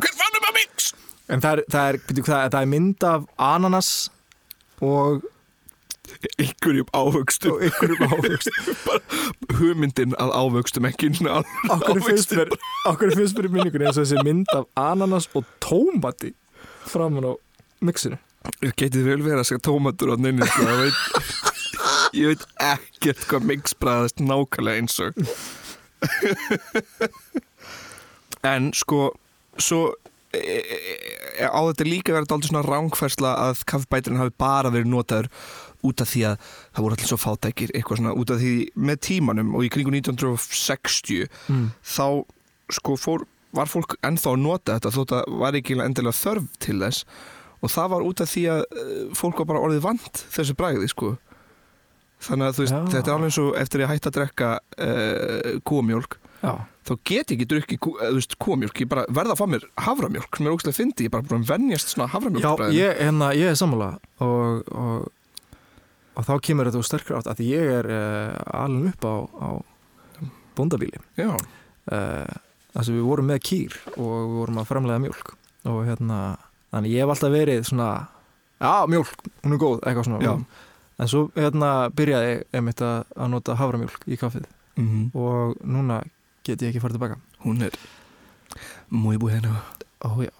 Hver 0.02 0.16
fannum 0.18 0.48
að 0.50 0.56
mix? 0.58 0.90
En 1.32 1.40
það 1.44 1.52
er, 1.56 1.62
það 1.72 1.88
er, 1.92 1.98
byrju, 2.10 2.24
hvað, 2.26 2.42
það 2.52 2.58
er 2.66 2.70
mynd 2.74 3.06
af 3.08 3.24
ananas 3.48 3.90
og, 4.82 5.22
einhverjum 6.38 6.88
ávöxtum. 6.96 7.56
Og 7.56 7.62
ykkur 7.68 7.94
um 7.96 8.02
ávöxt 8.16 8.48
hugmyndin 9.58 10.16
að 10.20 10.34
ávöxtum 10.36 10.88
ekki 10.90 11.12
finnst 11.12 12.34
ávöxtum. 12.34 12.52
okkur 12.90 13.14
finnst 13.16 13.38
mér 13.38 13.48
í 13.48 13.52
minningunni 13.56 13.88
eins 13.88 13.98
og 13.98 14.06
þessi 14.06 14.26
mynd 14.26 14.52
af 14.56 14.68
ananas 14.78 15.28
og 15.34 15.48
tómati 15.64 16.34
framan 16.88 17.28
á 17.28 17.32
mixinu? 17.80 18.18
Getið 18.62 19.06
vel 19.06 19.22
verið 19.22 19.42
að 19.42 19.48
segja 19.52 19.66
tómatur 19.68 20.14
á 20.14 20.16
nynni 20.18 20.46
sko, 20.50 20.62
ég 20.66 20.78
veit, 20.82 20.98
ég 22.18 22.32
veit 22.32 22.44
ekkert 22.72 23.26
hvað 23.30 23.48
mix 23.52 23.76
bræðast 23.78 24.18
nákvæmlega 24.22 24.82
eins 24.82 24.98
og. 25.02 25.10
En 28.42 28.72
sko 28.74 29.12
svo 29.62 29.92
e, 30.34 30.40
e, 30.40 30.76
e, 31.38 31.46
á 31.46 31.60
þetta 31.68 31.86
líka 31.86 32.14
verið 32.14 32.34
aldrei 32.34 32.50
svona 32.50 32.64
rángfærsla 32.66 33.34
að 33.44 33.62
kaffibæturinn 33.70 34.18
hafi 34.18 34.34
bara 34.40 34.72
verið 34.74 34.90
notaður 34.90 35.28
út 35.86 36.04
af 36.04 36.10
því 36.12 36.22
að 36.30 36.46
það 36.46 36.84
voru 36.84 36.96
allir 36.96 37.10
svo 37.10 37.18
fátækir 37.20 37.74
eitthvað 37.74 38.00
svona 38.00 38.14
út 38.18 38.32
af 38.34 38.40
því 38.42 38.54
með 38.88 39.02
tímanum 39.08 39.52
og 39.58 39.66
í 39.66 39.70
kringu 39.72 39.94
1960 39.94 41.26
mm. 41.48 41.68
þá 41.82 42.06
sko 42.72 42.96
fór, 43.00 43.26
var 43.56 43.70
fólk 43.70 43.96
ennþá 44.06 44.34
að 44.34 44.42
nota 44.44 44.78
þetta 44.78 44.94
þótt 44.96 45.16
að 45.18 45.36
var 45.42 45.58
ekki 45.58 45.78
endilega 45.82 46.18
þörf 46.18 46.48
til 46.62 46.78
þess. 46.80 47.06
Og 47.62 47.70
það 47.70 47.92
var 47.92 48.06
út 48.08 48.22
af 48.24 48.30
því 48.32 48.46
að 48.50 48.64
uh, 48.64 49.02
fólk 49.14 49.42
var 49.42 49.52
bara 49.52 49.62
orðið 49.68 49.84
vant 49.84 50.24
þessu 50.34 50.56
bræði 50.58 50.88
sko. 50.90 51.12
Þannig 52.22 52.48
að 52.48 52.58
veist, 52.62 52.74
Já. 52.74 52.82
þetta 52.94 53.10
er 53.10 53.14
alveg 53.16 53.30
eins 53.30 53.38
og 53.42 53.54
eftir 53.58 53.82
ég 53.82 53.90
hætti 53.90 54.10
að 54.10 54.18
drekka 54.18 54.50
uh, 54.58 55.54
kúamjólk. 55.66 56.18
Já, 56.42 56.54
þá 56.82 56.92
get 57.06 57.30
ég 57.30 57.36
ekki 57.36 57.46
drukki 57.50 57.78
kú, 57.78 57.94
þú 58.00 58.16
veist, 58.16 58.36
kúamjólk 58.42 58.80
ég 58.82 58.88
bara 58.90 59.04
verða 59.14 59.36
að 59.36 59.42
fá 59.42 59.50
mér 59.52 59.66
havramjólk 59.84 60.38
sem 60.38 60.48
er 60.48 60.54
ógstlega 60.56 60.78
fyndi, 60.78 61.04
ég 61.06 61.10
er 61.10 61.14
bara 61.14 61.26
búin 61.28 61.44
að 61.44 61.52
venjast 61.52 61.92
svona 61.92 62.08
Já 62.08 62.14
havramjólk 62.16 62.64
ég, 62.74 62.96
hérna, 62.98 63.28
ég 63.38 63.52
er 63.52 63.58
sammála 63.58 63.92
og, 64.26 64.72
og, 64.74 65.04
og 66.12 66.26
þá 66.28 66.32
kemur 66.44 66.68
þetta 66.68 66.80
úr 66.80 66.88
sterkur 66.88 67.18
átt 67.18 67.30
að 67.32 67.44
ég 67.46 67.74
er 67.80 67.90
uh, 67.90 68.62
alveg 68.62 68.92
upp 68.92 69.06
á, 69.08 69.14
á 69.32 69.48
bóndabíli 70.56 71.00
já, 71.16 71.32
uh, 71.32 72.32
þess 72.72 72.88
að 72.88 72.96
við 72.96 73.06
vorum 73.08 73.30
með 73.32 73.44
kýr 73.48 73.76
og 73.96 74.10
við 74.16 74.34
vorum 74.40 74.60
að 74.62 74.68
framlega 74.72 75.04
mjólk. 75.06 75.36
Og 75.70 75.84
hérna, 75.86 76.18
þannig 76.74 76.96
ég 76.96 77.04
hef 77.04 77.12
alltaf 77.14 77.32
verið 77.32 77.62
svona, 77.68 77.90
já 78.58 78.74
mjólk, 78.90 79.28
hún 79.44 79.54
er 79.54 79.62
góð 79.62 79.76
eitthvað 79.82 80.08
svona, 80.08 80.22
Já. 80.24 80.32
en 80.98 81.10
svo 81.12 81.20
hérna 81.36 81.70
byrjaði 81.94 82.32
ég 82.32 82.42
einmitt 82.58 82.82
að, 82.82 83.04
að 83.14 83.30
nota 83.36 83.56
havramjólk 83.60 84.08
í 84.10 84.18
kaffið. 84.18 84.48
Mm 84.80 85.10
og 85.12 85.58
núna 85.68 86.00
get 86.46 86.62
ég 86.62 86.72
ekki 86.72 86.80
farið 86.82 86.96
tilbaka 86.96 87.18
hún 87.44 87.62
er 87.66 87.74
muy 88.88 89.18
bueno 89.20 89.52
Ó 90.02 90.10
já, 90.18 90.32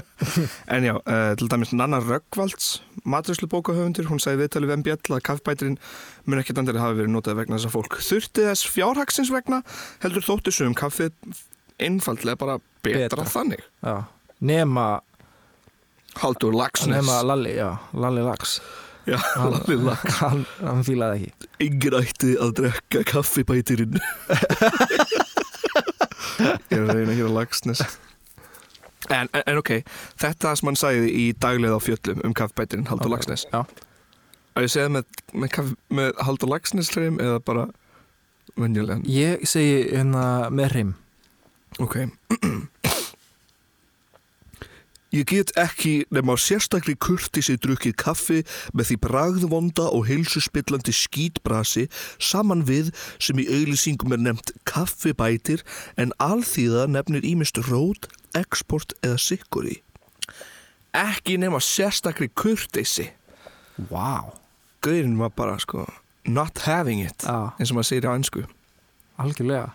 En 0.76 0.84
já, 0.86 0.94
uh, 0.94 1.32
til 1.36 1.48
dæmis 1.50 1.72
Nanna 1.74 1.98
Röggvalds, 1.98 2.80
matræslubókahöfundur, 3.04 4.06
hún 4.10 4.20
sagði 4.22 4.44
viðtalið 4.44 4.70
við 4.70 4.78
MBL 4.82 5.16
að 5.16 5.24
kaffbætirinn 5.26 5.78
mun 6.30 6.38
ekki 6.42 6.54
dandir 6.54 6.78
hafi 6.78 7.00
verið 7.00 7.10
notað 7.16 7.40
vegna 7.40 7.58
þess 7.58 7.66
að 7.70 7.74
fólk 7.76 7.98
þurfti 8.06 8.46
þess 8.46 8.68
fjárhagsins 8.70 9.32
vegna, 9.34 9.58
heldur 10.04 10.22
þóttu 10.28 10.54
sum 10.54 10.76
kaffið 10.78 11.16
einfaldlega 11.82 12.38
bara 12.38 12.58
betra, 12.84 13.08
Betra. 13.08 13.26
þannig. 13.34 13.64
já 13.82 13.96
nema, 14.42 14.86
Haldur 16.22 16.52
Lagsnes. 16.54 16.96
nema 16.96 17.22
Lalli, 17.26 17.56
já, 17.56 17.76
Lalli 17.94 18.22
Lags 18.26 18.60
Já, 19.06 19.16
hann, 19.34 19.50
Lalli 19.56 19.76
Lags. 19.82 20.14
hann, 20.22 20.44
hann 20.62 20.82
fílaði 20.86 21.26
ekki 21.32 21.48
Yngur 21.66 21.98
ætti 21.98 22.36
að 22.38 22.52
drekka 22.60 23.02
kaffibætirinn. 23.10 23.98
Ég 26.42 26.78
er 26.78 26.86
að 26.86 26.94
reyna 26.96 27.12
að 27.12 27.18
gera 27.20 27.32
Lagsnes. 27.36 27.82
En, 29.10 29.28
en, 29.34 29.42
en 29.46 29.58
ok, 29.58 29.70
þetta 30.22 30.52
sem 30.56 30.68
hann 30.70 30.76
sagði 30.78 31.08
í 31.10 31.24
daglið 31.42 31.74
á 31.74 31.80
fjöllum 31.82 32.20
um 32.28 32.34
kaffibætirinn, 32.38 32.86
Haldur 32.86 33.08
Ok, 33.10 33.16
Lagsnes. 33.16 33.46
Já, 33.50 33.64
Að 34.52 34.66
ég 34.66 34.70
segja 34.74 34.88
með, 34.92 35.06
með, 35.32 35.48
kaffi, 35.56 35.76
með 35.96 36.12
Haldur 36.22 36.50
Lagsnes 36.52 36.90
hreim 36.94 37.16
eða 37.24 37.38
bara 37.42 37.66
venjulegan? 38.60 39.02
ég 39.08 39.42
segi 39.48 39.78
hérna 39.90 40.50
með 40.52 40.70
hreim 40.74 40.94
Ok. 41.80 41.96
Ég 45.12 45.26
get 45.28 45.50
ekki 45.60 46.06
nema 46.08 46.32
á 46.32 46.40
sérstakri 46.40 46.94
kurtisi 46.96 47.58
drukkið 47.60 47.96
kaffi 48.00 48.38
með 48.72 48.86
því 48.88 48.96
bragðvonda 49.04 49.90
og 49.92 50.06
heilsuspillandi 50.08 50.94
skítbrasi 50.96 51.84
saman 52.16 52.64
við 52.64 52.88
sem 53.20 53.36
í 53.36 53.44
auðlýsingum 53.44 54.16
er 54.16 54.22
nefnt 54.24 54.54
kaffibætir 54.68 55.66
en 56.00 56.16
alþýða 56.16 56.86
nefnir 56.94 57.28
ímist 57.28 57.60
rót, 57.68 58.08
export 58.32 58.96
eða 59.04 59.20
sikkuri. 59.20 59.82
Ekki 60.96 61.36
nema 61.40 61.60
sérstakri 61.60 62.30
kurtisi. 62.32 63.10
Vá, 63.92 64.32
Gauðin 64.82 65.20
var 65.20 65.36
bara 65.36 65.60
sko 65.60 65.84
not 66.24 66.58
having 66.64 67.04
it 67.04 67.22
já, 67.22 67.52
eins 67.58 67.70
og 67.70 67.78
maður 67.78 67.88
segir 67.90 68.08
á 68.08 68.16
einsku. 68.16 68.44
algjörlega 69.18 69.72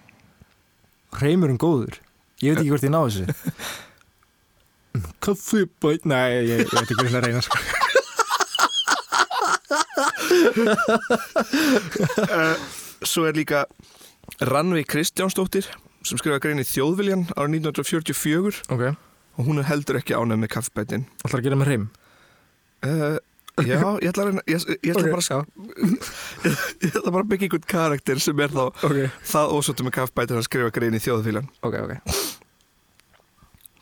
Hreimurinn 1.17 1.59
góður 1.59 1.99
Ég 2.41 2.53
veit 2.53 2.61
ekki 2.61 2.71
hvort 2.71 2.85
ég 2.85 2.93
náðu 2.93 3.11
þessu 3.11 3.53
Kaffi 5.23 5.65
bæt 5.83 6.05
Nei, 6.09 6.23
ég, 6.37 6.47
ég 6.51 6.71
veit 6.71 6.81
ekki 6.83 6.97
hvernig 7.01 7.19
að 7.21 7.27
reyna 7.27 7.41
sko. 7.45 7.57
Svo 13.07 13.25
er 13.29 13.35
líka 13.37 13.65
Rannvi 14.43 14.83
Kristjánsdóttir 14.87 15.67
sem 16.07 16.19
skrifa 16.19 16.39
grein 16.43 16.61
í 16.61 16.65
Þjóðviljan 16.67 17.25
árið 17.35 17.57
1944 17.67 18.61
Ok, 18.73 18.83
og 19.37 19.47
hún 19.47 19.61
er 19.61 19.67
heldur 19.69 19.99
ekki 19.99 20.15
ánægð 20.17 20.41
með 20.43 20.51
kaffibætin. 20.55 21.07
ætlar 21.25 21.41
að 21.41 21.47
gera 21.49 21.61
með 21.63 21.71
hreim 21.71 21.87
Uh, 22.85 23.15
já, 23.65 23.79
ég 24.05 24.11
ætla, 24.11 24.27
reyna, 24.27 24.41
ég, 24.45 24.61
ég, 24.69 24.91
ætla 24.93 25.01
Ok, 25.01 25.07
bara, 25.09 25.39
að- 25.41 25.47
ég 26.85 26.91
ætla 26.93 27.09
bara 27.15 27.23
að 27.25 27.29
byggja 27.31 27.47
einhvern 27.47 27.63
karakter 27.73 28.19
sem 28.21 28.41
er 28.45 28.51
þá 28.53 28.59
Ok, 28.85 28.99
það 29.31 29.53
ósóttu 29.57 29.85
með 29.87 29.95
kaffibætin 29.95 30.37
að 30.37 30.45
skrifa 30.45 30.69
grein 30.75 30.93
í 30.93 31.01
Þjóðviljan. 31.01 31.47
ok, 31.65 31.77
ok 31.81 32.36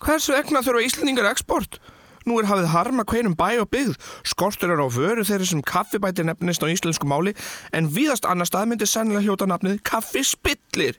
Hversu 0.04 0.36
egna 0.36 0.64
þurfa 0.66 0.84
Íslandingar 0.84 1.30
export? 1.30 1.80
Nú 2.26 2.40
er 2.42 2.48
hafið 2.50 2.72
harma 2.74 3.06
hveinum 3.06 3.36
bæ 3.38 3.62
og 3.62 3.70
byggð. 3.70 3.96
Skortur 4.26 4.74
er 4.74 4.82
á 4.82 4.88
vöru 4.90 5.24
þeirri 5.24 5.46
sem 5.46 5.62
kaffibæti 5.62 6.26
nefnist 6.26 6.64
á 6.66 6.68
íslensku 6.68 7.08
máli 7.08 7.36
en 7.72 7.92
víðast 7.94 8.26
annar 8.26 8.50
stað 8.50 8.72
myndi 8.72 8.88
sennilega 8.90 9.28
hljóta 9.28 9.48
nafnið 9.48 9.84
kaffispillir. 9.86 10.98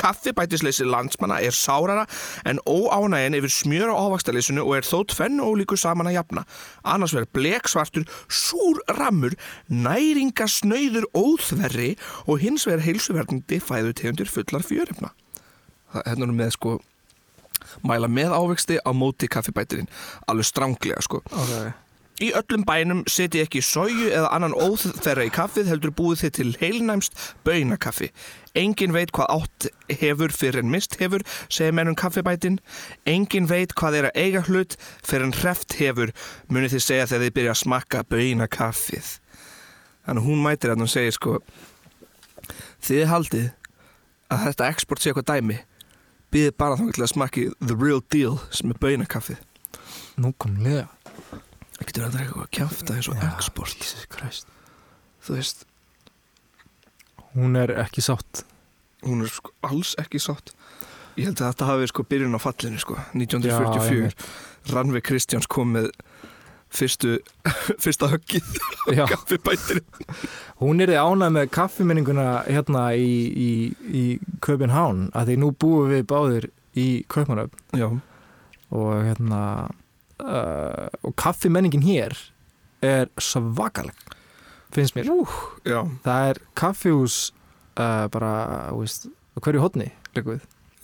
Kaffibætisleysi 0.00 0.84
landsmanna 0.84 1.40
er 1.44 1.56
sárara 1.56 2.04
en 2.44 2.60
óánægin 2.68 3.36
yfir 3.40 3.52
smjör 3.52 3.92
á 3.92 3.96
ávaxtaleysinu 3.96 4.62
og 4.64 4.76
er 4.76 4.86
þó 4.86 5.00
tvennu 5.08 5.48
ólíku 5.48 5.76
saman 5.76 6.08
að 6.08 6.18
jafna. 6.20 6.44
Annars 6.84 7.16
verður 7.16 7.32
bleksvartur, 7.36 8.06
súr 8.28 8.80
rammur, 9.00 9.36
næringasnauður 9.68 11.08
óþverri 11.16 11.96
og 12.28 12.40
hins 12.44 12.68
verður 12.68 12.86
heilsuverðandi 12.88 13.60
fæðutegundir 13.60 14.32
fullar 14.32 14.64
fjörefna. 14.64 15.12
Það 15.92 16.00
er 16.04 16.10
hérna 16.14 16.32
með 16.32 16.56
sko 16.56 16.78
mæla 17.86 18.10
með 18.10 18.34
ávexti 18.36 18.80
á 18.82 18.90
móti 18.96 19.28
kaffibætirinn 19.30 19.90
alveg 20.30 20.48
stránglega 20.48 21.02
sko. 21.04 21.22
Ok, 21.30 21.54
í 22.20 22.30
öllum 22.36 22.66
bænum 22.68 23.00
seti 23.08 23.40
ekki 23.40 23.62
sóju 23.64 24.10
eða 24.10 24.28
annan 24.36 24.52
óþverra 24.52 25.24
í 25.24 25.32
kaffið 25.32 25.70
heldur 25.72 25.94
búið 25.96 26.24
þið 26.24 26.32
til 26.36 26.50
heilnæmst 26.60 27.16
baunakaffi. 27.46 28.10
Engin 28.58 28.92
veit 28.92 29.12
hvað 29.16 29.32
átt 29.36 29.68
hefur 30.02 30.34
fyrir 30.34 30.60
en 30.64 30.72
mist 30.72 30.98
hefur 31.00 31.24
segir 31.48 31.72
mennum 31.76 31.96
kaffibætin. 31.96 32.58
Engin 33.08 33.48
veit 33.48 33.72
hvað 33.78 34.00
er 34.00 34.10
að 34.10 34.20
eiga 34.20 34.44
hlut 34.50 34.76
fyrir 35.06 35.28
en 35.28 35.36
hreft 35.38 35.78
hefur 35.80 36.12
munið 36.50 36.76
þið 36.76 36.86
segja 36.88 37.08
þegar 37.08 37.24
þið 37.24 37.34
byrja 37.38 37.54
að 37.54 37.62
smakka 37.62 38.04
baunakaffið. 38.12 39.10
Þannig 40.04 40.22
að 40.22 40.28
hún 40.28 40.44
mætir 40.44 40.74
að 40.74 40.84
hún 40.84 40.92
segir 40.92 41.16
sko 41.16 41.38
þið 42.84 43.08
haldið 43.10 43.48
að 44.30 44.46
þetta 44.48 44.70
export 44.74 45.02
sé 45.02 45.10
eitthvað 45.10 45.30
dæmi 45.32 45.58
býðið 46.34 46.56
bara 46.62 46.78
þá 46.78 46.84
til 46.94 47.04
að 47.04 47.12
smakki 47.14 47.46
the 47.60 47.76
real 47.76 48.02
deal 48.12 48.36
sem 48.54 48.70
er 48.72 48.78
baunakaffið 48.82 49.40
nú 50.20 50.32
kom 50.38 50.58
liða 50.62 50.88
Það 51.80 51.88
getur 51.88 52.04
að 52.04 52.14
drega 52.14 52.26
eitthvað 52.28 52.48
kjafta 52.56 52.94
eins 52.98 53.08
og 53.08 53.22
export 53.24 53.84
Þú 55.20 55.36
veist, 55.36 55.62
Hún 57.34 57.56
er 57.56 57.70
ekki 57.78 58.02
sátt. 58.02 58.44
Hún 59.06 59.22
er 59.24 59.30
sko 59.30 59.52
alls 59.66 59.94
ekki 60.00 60.20
sátt. 60.20 60.52
Ég 61.18 61.28
held 61.28 61.40
að 61.40 61.52
þetta 61.52 61.68
hafi 61.68 61.88
sko 61.90 62.04
byrjun 62.10 62.36
á 62.36 62.40
fallinu 62.42 62.80
sko 62.80 62.96
Já, 62.96 63.04
1944 63.16 63.96
einmitt. 63.96 64.24
Rannveig 64.70 65.04
Kristjáns 65.06 65.48
kom 65.50 65.72
með 65.76 65.90
fyrstu, 66.74 67.16
fyrsta 67.82 68.10
höggið 68.12 68.46
Já, 68.98 69.04
kaffibætir 69.10 69.82
hún 70.62 70.82
er 70.82 70.92
þið 70.92 71.02
ánægð 71.02 71.34
með 71.36 71.50
kaffimenninguna 71.56 72.28
hérna 72.46 72.84
í, 72.94 73.10
í, 73.30 73.50
í 73.90 74.04
Köpenhán 74.44 75.08
að 75.16 75.32
því 75.32 75.40
nú 75.42 75.50
búum 75.52 75.90
við 75.92 76.06
báðir 76.10 76.48
í 76.78 76.88
Köpenhán 77.10 77.50
og 78.70 78.90
hérna 79.02 79.42
uh, 80.22 80.86
og 81.02 81.14
kaffimenningin 81.18 81.84
hér 81.84 82.16
er 82.86 83.10
svakaleg 83.20 83.98
finnst 84.74 84.94
mér. 84.94 85.10
Ú, 85.10 85.26
já, 85.66 85.82
það 86.04 86.30
er 86.30 86.40
kaffihús 86.58 87.18
uh, 87.74 88.06
bara, 88.12 88.32
veist, 88.76 89.08
á 89.34 89.38
hverju 89.42 89.64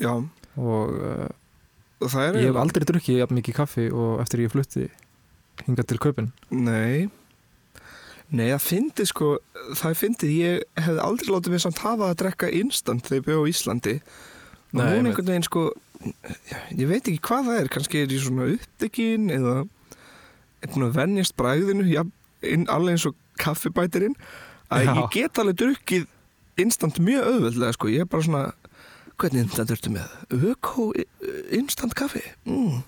já. 0.02 0.12
Og 0.56 0.94
uh, 0.96 1.28
ég 2.02 2.48
hef 2.50 2.58
aldrei 2.60 2.86
drukkið 2.88 3.22
jafn 3.22 3.38
mikið 3.38 3.56
kaffi 3.56 3.86
og 3.92 4.20
eftir 4.24 4.44
ég 4.44 4.52
flutti 4.52 4.88
hingað 5.64 5.88
til 5.92 6.02
Köpen 6.02 6.32
Nei 6.50 7.08
Nei, 8.26 8.48
það 8.50 8.62
fyndi 8.64 9.06
sko 9.06 9.32
Það 9.78 9.98
fyndi, 10.00 10.30
ég 10.42 10.64
hefði 10.82 11.02
aldrei 11.04 11.32
látið 11.32 11.54
mig 11.54 11.62
samt 11.62 11.82
hafa 11.84 12.10
að 12.10 12.18
drekka 12.24 12.50
instant 12.50 13.06
þegar 13.06 13.20
ég 13.20 13.26
bjóð 13.28 13.42
á 13.42 13.50
Íslandi 13.52 13.94
og 13.96 14.80
Nei, 14.80 14.88
hún 14.90 15.08
einhvern 15.10 15.30
veginn 15.30 15.46
sko 15.46 15.68
ég 16.76 16.88
veit 16.90 17.06
ekki 17.06 17.22
hvað 17.24 17.48
það 17.48 17.60
er, 17.60 17.70
kannski 17.72 18.02
er 18.02 18.12
ég 18.12 18.24
svona 18.24 18.48
upptekinn 18.52 19.30
eða 19.32 19.54
er 20.62 20.72
búin 20.72 20.88
að 20.88 20.98
venjast 20.98 21.36
bræðinu 21.38 21.86
ja, 21.88 22.04
inn, 22.44 22.66
alveg 22.72 22.96
eins 22.96 23.06
og 23.08 23.16
kaffibætirinn 23.40 24.16
að 24.72 24.84
Já. 24.86 24.92
ég 24.98 25.08
get 25.14 25.40
alveg 25.40 25.58
drukkið 25.62 26.06
instant 26.60 27.00
mjög 27.02 27.30
auðveldlega 27.30 27.76
sko, 27.76 27.90
ég 27.92 28.04
er 28.04 28.10
bara 28.10 28.26
svona 28.26 28.44
hvernig 29.20 29.46
instant 29.46 29.72
ertu 29.72 29.92
með? 29.94 30.12
Öko 30.52 30.90
instant 31.54 31.96
kaffi? 31.96 32.24
Mm. 32.48 32.82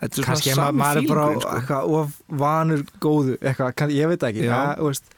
Þetta 0.00 0.20
er 0.22 0.26
kannski 0.30 0.54
svona 0.54 0.72
ma 0.72 0.84
maður 0.84 1.02
er 1.02 1.08
bara 1.10 1.24
sko. 1.34 1.54
eitthvað 1.58 1.94
of 1.98 2.12
vanur 2.40 2.84
góðu 3.04 3.36
eitthvað, 3.40 3.92
ég 3.92 4.08
veit 4.08 4.26
ekki 4.30 4.46
Já. 4.46 4.58
þú 4.78 4.88
veist, 4.88 5.14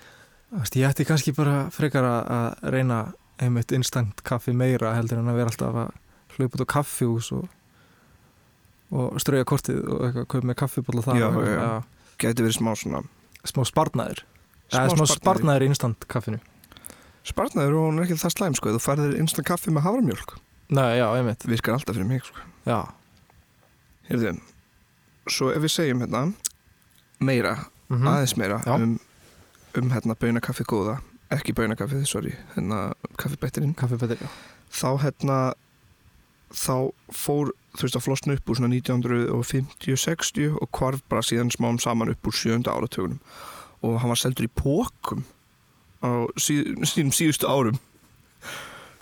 veist, 0.58 0.78
ég 0.80 0.88
ætti 0.88 1.06
kannski 1.06 1.34
bara 1.36 1.56
frekar 1.74 2.08
að, 2.08 2.56
reyna 2.74 3.00
einmitt 3.42 3.74
instant 3.76 4.22
kaffi 4.26 4.54
meira 4.54 4.94
heldur 4.96 5.22
en 5.22 5.30
að 5.30 5.38
vera 5.38 5.52
alltaf 5.52 5.78
að 5.84 5.92
hlaupa 6.36 6.58
út 6.58 6.64
á 6.66 6.72
kaffihús 6.76 7.32
og 7.38 7.48
og 8.92 9.16
strauja 9.22 9.46
kortið 9.48 9.78
og 9.88 10.02
eitthvað 10.06 10.26
kaup 10.34 10.46
með 10.50 10.58
kaffibólla 10.60 11.02
þar 11.06 11.20
Já, 11.20 11.28
já, 11.32 11.52
já. 11.56 11.68
Gæti 12.22 12.44
verið 12.44 12.56
smá 12.58 12.72
svona 12.76 13.00
smá 13.48 13.62
sparnaður. 13.66 14.20
Það 14.72 14.84
er 14.84 14.92
smá 14.96 15.06
sparnaður. 15.10 15.64
í 15.64 15.70
instant 15.72 16.04
kaffinu. 16.12 16.40
Sparnaður 17.26 17.78
og 17.78 17.86
hún 17.88 18.00
er 18.00 18.04
ekki 18.06 18.18
það 18.20 18.34
slæm 18.36 18.56
sko. 18.58 18.74
Þú 18.74 18.82
færðir 18.84 19.16
instant 19.18 19.48
kaffi 19.48 19.72
með 19.74 19.86
havramjólk 19.86 20.36
Nei, 20.72 20.98
já, 20.98 21.06
einmitt. 21.16 21.44
Virkar 21.48 21.76
alltaf 21.76 21.96
fyrir 21.96 22.08
mig 22.08 22.22
sko. 22.24 22.44
Já, 22.68 22.78
Heyrðu, 24.08 24.36
svo 25.30 25.52
ef 25.52 25.62
við 25.62 25.74
segjum 25.76 26.04
hérna 26.04 26.26
meira, 27.22 27.56
mm 27.88 28.08
aðeins 28.08 28.36
meira 28.40 28.60
Já. 28.66 28.74
um, 28.74 28.98
um 29.78 29.90
hérna 29.92 30.18
baunakaffi 30.18 30.64
góða 30.64 31.00
ekki 31.32 31.54
baunakaffið, 31.56 32.04
sorry, 32.08 32.34
hérna 32.56 32.92
kaffibættirinn, 33.20 33.74
þá 34.72 34.88
hérna 35.02 35.38
þá 36.52 36.92
fór, 37.16 37.52
þú 37.76 37.86
veist 37.86 37.96
að 37.96 38.04
flosna 38.04 38.36
upp 38.36 38.50
úr 38.52 38.58
svona 38.58 38.74
1950-60 38.74 40.58
og 40.58 40.68
hvarf 40.76 41.04
bara 41.08 41.24
síðan 41.24 41.52
smám 41.54 41.80
saman 41.80 42.12
upp 42.12 42.28
úr 42.28 42.36
sjönda 42.36 42.74
áratögunum 42.74 43.20
og 43.82 43.96
hann 44.02 44.12
var 44.12 44.20
seldur 44.20 44.46
í 44.46 44.52
pókum 44.52 45.24
á 46.04 46.28
síð, 46.36 46.74
síðum 46.84 47.14
síðustu 47.16 47.48
árum 47.48 47.80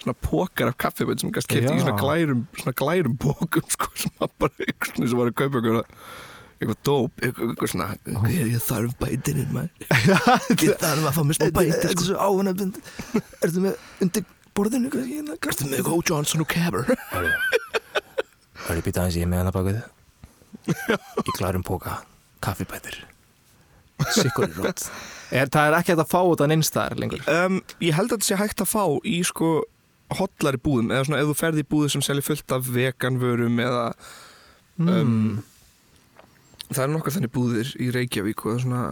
svona 0.00 0.16
pókar 0.25 0.71
af 0.73 0.78
kaffibætt 0.80 1.23
sem 1.23 1.30
gæst 1.35 1.50
kefti 1.50 1.75
í 1.76 1.83
svona 1.85 1.99
glærum 2.00 2.42
svona 2.59 2.75
glærum 2.80 3.14
pókum 3.21 3.71
sko 3.75 3.90
sem 4.00 4.12
var 4.21 4.33
bara 4.40 4.66
einhvern 4.66 4.97
veginn 4.97 5.12
sem 5.12 5.21
var 5.21 5.30
að 5.33 5.38
kaupa 5.42 5.61
eitthvað 5.61 5.87
eitthvað 6.61 6.80
dóp, 6.85 7.23
eitthvað, 7.25 7.71
svona 7.73 7.87
ég, 8.28 8.50
ég 8.52 8.61
þarf 8.66 8.97
bætininn 9.00 9.52
maður. 9.54 9.71
Ég 10.61 10.75
þarf 10.83 11.07
að 11.09 11.14
fá 11.16 11.23
mér 11.25 11.38
smá 11.38 11.47
bæti 11.57 11.71
Þetta 11.71 11.88
er 11.88 11.95
sko. 11.95 12.04
svo 12.11 12.16
áhannabund 12.21 12.80
Ertu 13.40 13.62
með 13.64 13.78
undir 14.04 14.26
borðinu 14.59 14.90
kannski 14.92 15.14
hérna? 15.14 15.38
Með 15.71 15.78
eitthvað. 15.78 16.02
Johnson 16.11 16.45
og 16.45 16.50
Caber 16.52 16.85
Hörru, 17.14 17.30
hörru, 18.66 18.85
býta 18.85 19.00
aðeins 19.07 19.16
ég 19.16 19.25
er 19.25 19.33
með 19.33 19.40
hana 19.45 19.54
bakuð 19.57 19.80
Í 21.25 21.35
glærum 21.38 21.64
póka, 21.64 21.97
kaffibætir. 22.45 23.00
Sikkur 24.12 24.50
í 24.50 24.52
rót 24.61 24.85
er, 25.33 25.49
Það 25.49 25.64
er 25.64 25.76
ekki 25.80 25.95
hægt 25.95 26.04
að 26.04 26.12
fá 26.12 26.21
þetta 26.21 26.49
neinstæðar 26.52 27.00
lengur? 27.00 27.25
Um, 27.30 27.61
Ég 27.80 27.97
held 27.97 28.12
að 28.12 28.19
þetta 28.19 28.28
sé 28.28 28.38
hægt 28.40 28.62
að 28.64 28.71
fá 28.75 28.85
í 29.09 29.16
sko 29.25 29.54
hotlari 30.19 30.61
búðum 30.62 30.90
eða 30.90 31.07
svona 31.07 31.23
ef 31.23 31.31
þú 31.31 31.37
ferði 31.38 31.64
í 31.64 31.69
búðu 31.71 31.93
sem 31.95 32.05
selja 32.05 32.26
fullt 32.26 32.55
af 32.57 32.69
veganvörum 32.75 33.62
eða 33.62 33.85
mm. 34.81 34.90
um, 34.90 35.43
það 36.71 36.85
er 36.85 36.93
nokkuð 36.95 37.17
þannig 37.17 37.35
búðir 37.35 37.73
í 37.79 37.90
Reykjavík 37.95 38.45
og 38.45 38.52
það 38.52 38.59
er 38.59 38.64
svona 38.67 38.85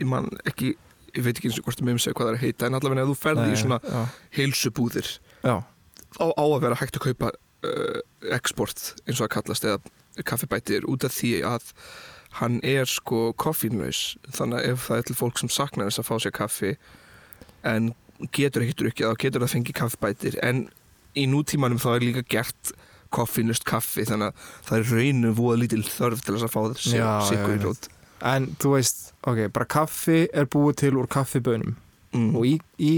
ég 0.00 0.10
man 0.10 0.28
ekki, 0.48 0.74
ég 1.14 1.24
veit 1.24 1.36
ekki 1.36 1.50
eins 1.50 1.60
og 1.60 1.68
hvort 1.68 1.82
um 1.82 2.00
segja 2.02 2.16
hvað 2.16 2.28
það 2.28 2.32
er 2.32 2.38
að 2.38 2.44
heita 2.44 2.68
en 2.68 2.78
allavega 2.78 3.04
ef 3.04 3.12
þú 3.12 3.18
ferði 3.20 3.46
í 3.52 3.60
svona 3.62 3.80
já, 3.84 4.00
heilsubúðir 4.36 5.12
á, 5.44 5.56
á 6.24 6.44
að 6.44 6.60
vera 6.64 6.80
hægt 6.80 6.98
að 6.98 7.06
kaupa 7.08 7.32
uh, 7.32 8.00
export 8.36 8.84
eins 9.06 9.20
og 9.20 9.28
að 9.28 9.34
kallast 9.38 9.68
eða 9.68 10.24
kaffibætir 10.26 10.86
út 10.88 11.04
af 11.04 11.12
því 11.16 11.32
að 11.44 11.72
hann 12.40 12.58
er 12.64 12.88
sko 12.88 13.30
koffínlaus 13.40 14.16
þannig 14.28 14.60
að 14.60 14.72
ef 14.72 14.88
það 14.88 14.98
er 14.98 15.06
til 15.08 15.18
fólk 15.20 15.40
sem 15.40 15.52
saknar 15.52 15.88
þess 15.88 16.02
að 16.02 16.08
fá 16.08 16.16
sér 16.20 16.34
kaffi 16.36 16.72
en 17.66 17.94
getur 18.32 18.64
ekki 18.64 18.78
drukkið 18.82 19.10
þá 19.10 19.22
getur 19.24 19.44
það 19.44 19.54
fengið 19.54 19.78
kaffibætir 19.80 20.38
en 20.46 20.66
í 21.16 21.26
nútímanum 21.30 21.80
þá 21.80 21.90
er 21.94 22.06
líka 22.06 22.24
gert 22.36 22.72
koffínlust 23.14 23.66
kaffi 23.68 24.06
þannig 24.08 24.32
að 24.32 24.48
það 24.66 24.78
er 24.78 24.90
raunum 24.94 25.36
voða 25.38 25.60
lítil 25.62 25.84
þörf 25.86 26.24
til 26.24 26.34
þess 26.36 26.48
að 26.48 26.54
fá 26.54 26.60
þessi 26.72 27.04
sigur 27.30 27.54
í 27.54 27.60
rót 27.64 27.92
En 28.26 28.46
þú 28.56 28.70
veist, 28.72 29.10
ok, 29.28 29.42
bara 29.52 29.66
kaffi 29.68 30.22
er 30.32 30.46
búið 30.48 30.78
til 30.80 30.94
úr 30.96 31.08
kaffibönum 31.12 31.74
mm. 32.16 32.30
og 32.32 32.46
í, 32.48 32.54
í 32.80 32.94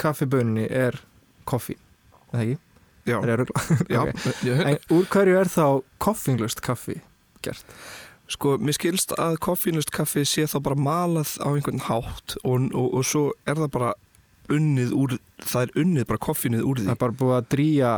kaffibönunni 0.00 0.64
er 0.64 0.96
koffi, 1.44 1.76
ekki? 2.32 2.56
já, 3.04 3.18
Er 3.18 3.28
ég 3.28 3.34
að 3.34 3.42
rugla? 3.42 3.64
já, 3.92 4.00
já, 4.48 4.54
En 4.70 4.78
úr 4.96 5.10
hverju 5.12 5.36
er 5.42 5.50
þá 5.52 5.66
koffínglust 6.02 6.64
kaffi 6.64 7.02
gert? 7.44 7.76
Sko, 8.32 8.56
mér 8.62 8.78
skilst 8.78 9.12
að 9.20 9.36
koffínust 9.44 9.92
kaffi 9.92 10.24
sé 10.24 10.46
þá 10.48 10.56
bara 10.64 10.78
malað 10.78 11.34
á 11.44 11.52
einhvern 11.52 11.82
hátt 11.90 12.38
og, 12.40 12.70
og, 12.72 12.88
og 12.96 13.04
svo 13.04 13.26
er 13.44 13.60
það 13.60 13.72
bara 13.76 13.92
unnið 14.50 14.92
úr, 14.98 15.16
það 15.46 15.62
er 15.62 15.70
unnið 15.82 16.06
bara 16.10 16.18
koffínið 16.18 16.62
úr 16.66 16.78
Það 16.80 16.86
því. 16.86 16.90
er 16.94 17.00
bara 17.02 17.12
búið 17.20 17.34
að 17.36 17.48
drýja, 17.54 17.90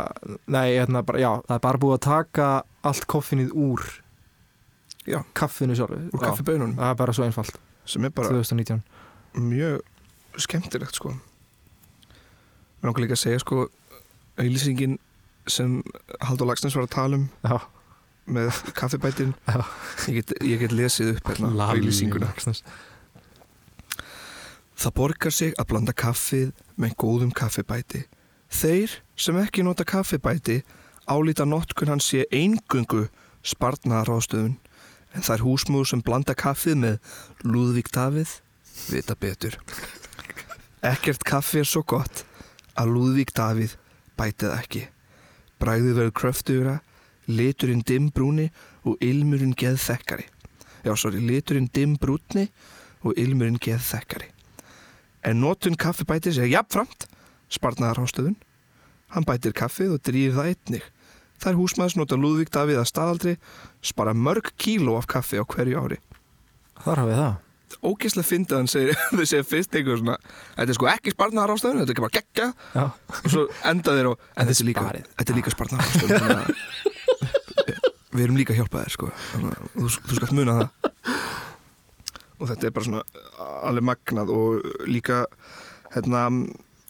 nei, 0.46 0.66
hérna 0.76 1.02
það 1.04 1.54
er 1.56 1.62
bara 1.64 1.78
búið 1.78 1.94
að 1.96 2.02
taka 2.08 2.48
allt 2.84 3.06
koffinið 3.06 3.52
úr 3.56 3.84
Já. 5.06 5.22
kaffinu 5.34 5.74
sjálfu. 5.76 5.98
Úr 6.12 6.20
Já. 6.20 6.26
kaffibönunum, 6.28 6.76
Það 6.76 6.90
er 6.90 6.94
bara 7.00 7.12
svo 7.12 7.24
einfalt, 7.24 7.58
sem 7.84 8.04
er 8.04 8.10
bara 8.10 8.28
2019. 8.28 8.82
mjög 9.34 9.80
skemmtilegt, 10.36 10.94
sko. 10.94 11.14
Mér 12.80 12.88
langar 12.90 13.00
líka 13.04 13.16
að 13.16 13.22
segja, 13.24 13.40
sko, 13.40 13.68
auðlýsingin 14.38 14.98
sem 15.48 15.82
Haldur 16.20 16.46
Lagsnes 16.48 16.74
var 16.76 16.86
að 16.86 16.90
tala 16.94 17.16
um 17.16 17.28
Já, 17.44 17.60
með 18.26 18.62
kaffibætin, 18.74 19.34
ég 20.08 20.14
get, 20.20 20.32
ég 20.42 20.58
get 20.64 20.72
lesið 20.72 21.16
upp 21.16 21.28
hérna 21.34 21.68
auðlýsinguna. 21.72 22.32
Það 24.84 24.92
borgar 24.98 25.32
sig 25.32 25.54
að 25.56 25.68
blanda 25.70 25.92
kaffið 25.96 26.50
með 26.76 26.90
góðum 27.00 27.30
kaffibæti. 27.32 28.02
Þeir 28.52 28.98
sem 29.16 29.38
ekki 29.40 29.62
nota 29.64 29.86
kaffibæti 29.88 30.58
álíta 31.08 31.46
notkun 31.48 31.88
hans 31.88 32.10
sé 32.10 32.26
eingungu 32.28 33.06
spartnaðar 33.40 34.10
ástöðun 34.12 34.58
en 35.16 35.24
er 35.24 35.44
húsmúður 35.46 35.88
sem 35.88 36.02
blanda 36.04 36.34
kaffið 36.36 36.76
með 36.82 36.98
Lúðvík 37.48 37.88
Davíð 37.96 38.34
vita 38.90 39.16
betur. 39.16 39.56
Ekkert 40.84 41.24
kaffi 41.24 41.62
er 41.62 41.70
svo 41.70 41.80
gott 41.80 42.26
að 42.76 42.92
Lúðvík 42.92 43.32
Davíð 43.32 43.78
bætið 44.20 44.52
ekki. 44.58 44.84
Bræðið 45.64 45.96
verður 46.02 46.16
kröftugra, 46.20 46.76
liturinn 47.24 47.80
dimmbrúni 47.88 48.50
og 48.84 49.00
ilmurinn 49.00 49.56
geðþekkari. 49.56 50.28
Já, 50.84 50.92
sorry, 50.92 51.24
liturinn 51.24 51.72
dimmbrúni 51.72 52.50
og 53.00 53.16
ilmurinn 53.16 53.56
geðþekkari. 53.56 54.33
En 55.24 55.40
notun 55.40 55.76
kaffibætis 55.80 56.38
er 56.38 56.50
jafnframt 56.52 57.06
sparnaðar 57.52 58.02
ástöðun. 58.04 58.36
Hann 59.14 59.26
bætir 59.28 59.54
kaffið 59.56 59.94
og 59.96 60.02
drýr 60.04 60.34
það 60.36 60.50
einnig. 60.52 60.90
Það 61.42 61.58
húsmaður 61.60 61.92
sem 61.94 62.00
nota 62.02 62.18
Lúðvík 62.18 62.50
Davíð 62.54 62.80
að 62.80 62.90
staðaldri 62.90 63.34
spara 63.84 64.14
mörg 64.16 64.52
kíló 64.60 64.98
af 64.98 65.08
kaffi 65.10 65.40
á 65.40 65.44
hverju 65.44 65.80
ári. 65.80 65.98
Þar 66.84 67.02
hafið 67.04 67.18
það. 67.22 67.34
Ógeðslega 67.84 68.28
fyndið 68.28 68.56
hann 68.56 68.68
segir, 68.70 68.98
þau 69.16 69.24
segir 69.26 69.46
fyrst 69.48 69.74
eitthvað 69.74 69.98
svona, 70.00 70.14
þetta 70.54 70.70
er 70.72 70.76
sko 70.78 70.88
ekki 70.92 71.12
sparnaðar 71.14 71.52
ástöðun, 71.56 71.80
þetta 71.80 71.90
er 71.90 71.94
ekki 71.96 72.04
bara 72.04 72.14
geggja 72.14 72.46
Já. 72.74 72.84
og 73.18 73.32
svo 73.32 73.42
enda 73.70 73.94
þeir 73.96 74.08
á, 74.08 74.12
en 74.38 74.50
Þetta 74.50 74.62
er 74.62 74.68
líka, 74.68 74.84
er 75.24 75.38
líka 75.40 75.54
sparnaðar 75.54 75.88
ástöðun. 75.90 76.12
þannig 76.22 76.38
að 76.38 76.46
Við 78.14 78.22
erum 78.28 78.38
líka 78.38 78.54
að 78.54 78.60
hjálpa 78.60 78.84
þér 78.84 78.94
sko, 78.94 79.08
þú, 79.32 79.88
þú 79.90 80.18
skalt 80.20 80.34
muna 80.38 80.54
það. 80.60 80.92
Og 82.44 82.50
þetta 82.52 82.68
er 82.68 82.74
bara 82.76 82.84
svona 82.84 83.02
alveg 83.64 83.86
magnað 83.88 84.30
og 84.34 84.70
líka 84.90 85.22
hérna 85.96 86.26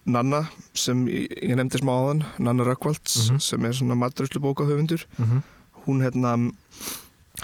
Nanna 0.05 0.43
sem 0.77 1.07
ég, 1.09 1.31
nefndi 1.57 1.79
smá 1.81 1.95
áðan, 1.97 2.25
Nanna 2.43 2.65
Rökkvalds 2.67 3.31
Mhm. 3.31 3.39
sem 3.41 3.65
er 3.65 3.73
svona 3.73 3.95
matröslu 3.97 4.43
bókahöfundur 4.43 5.07
Mm 5.19 5.43
hún 5.87 6.01
hérna 6.01 6.31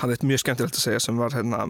hafði 0.01 0.15
eitt 0.17 0.23
mjög 0.25 0.41
skemmtilegt 0.41 0.77
að 0.79 0.81
segja 0.87 1.01
sem 1.05 1.17
var 1.21 1.31
hérna 1.37 1.67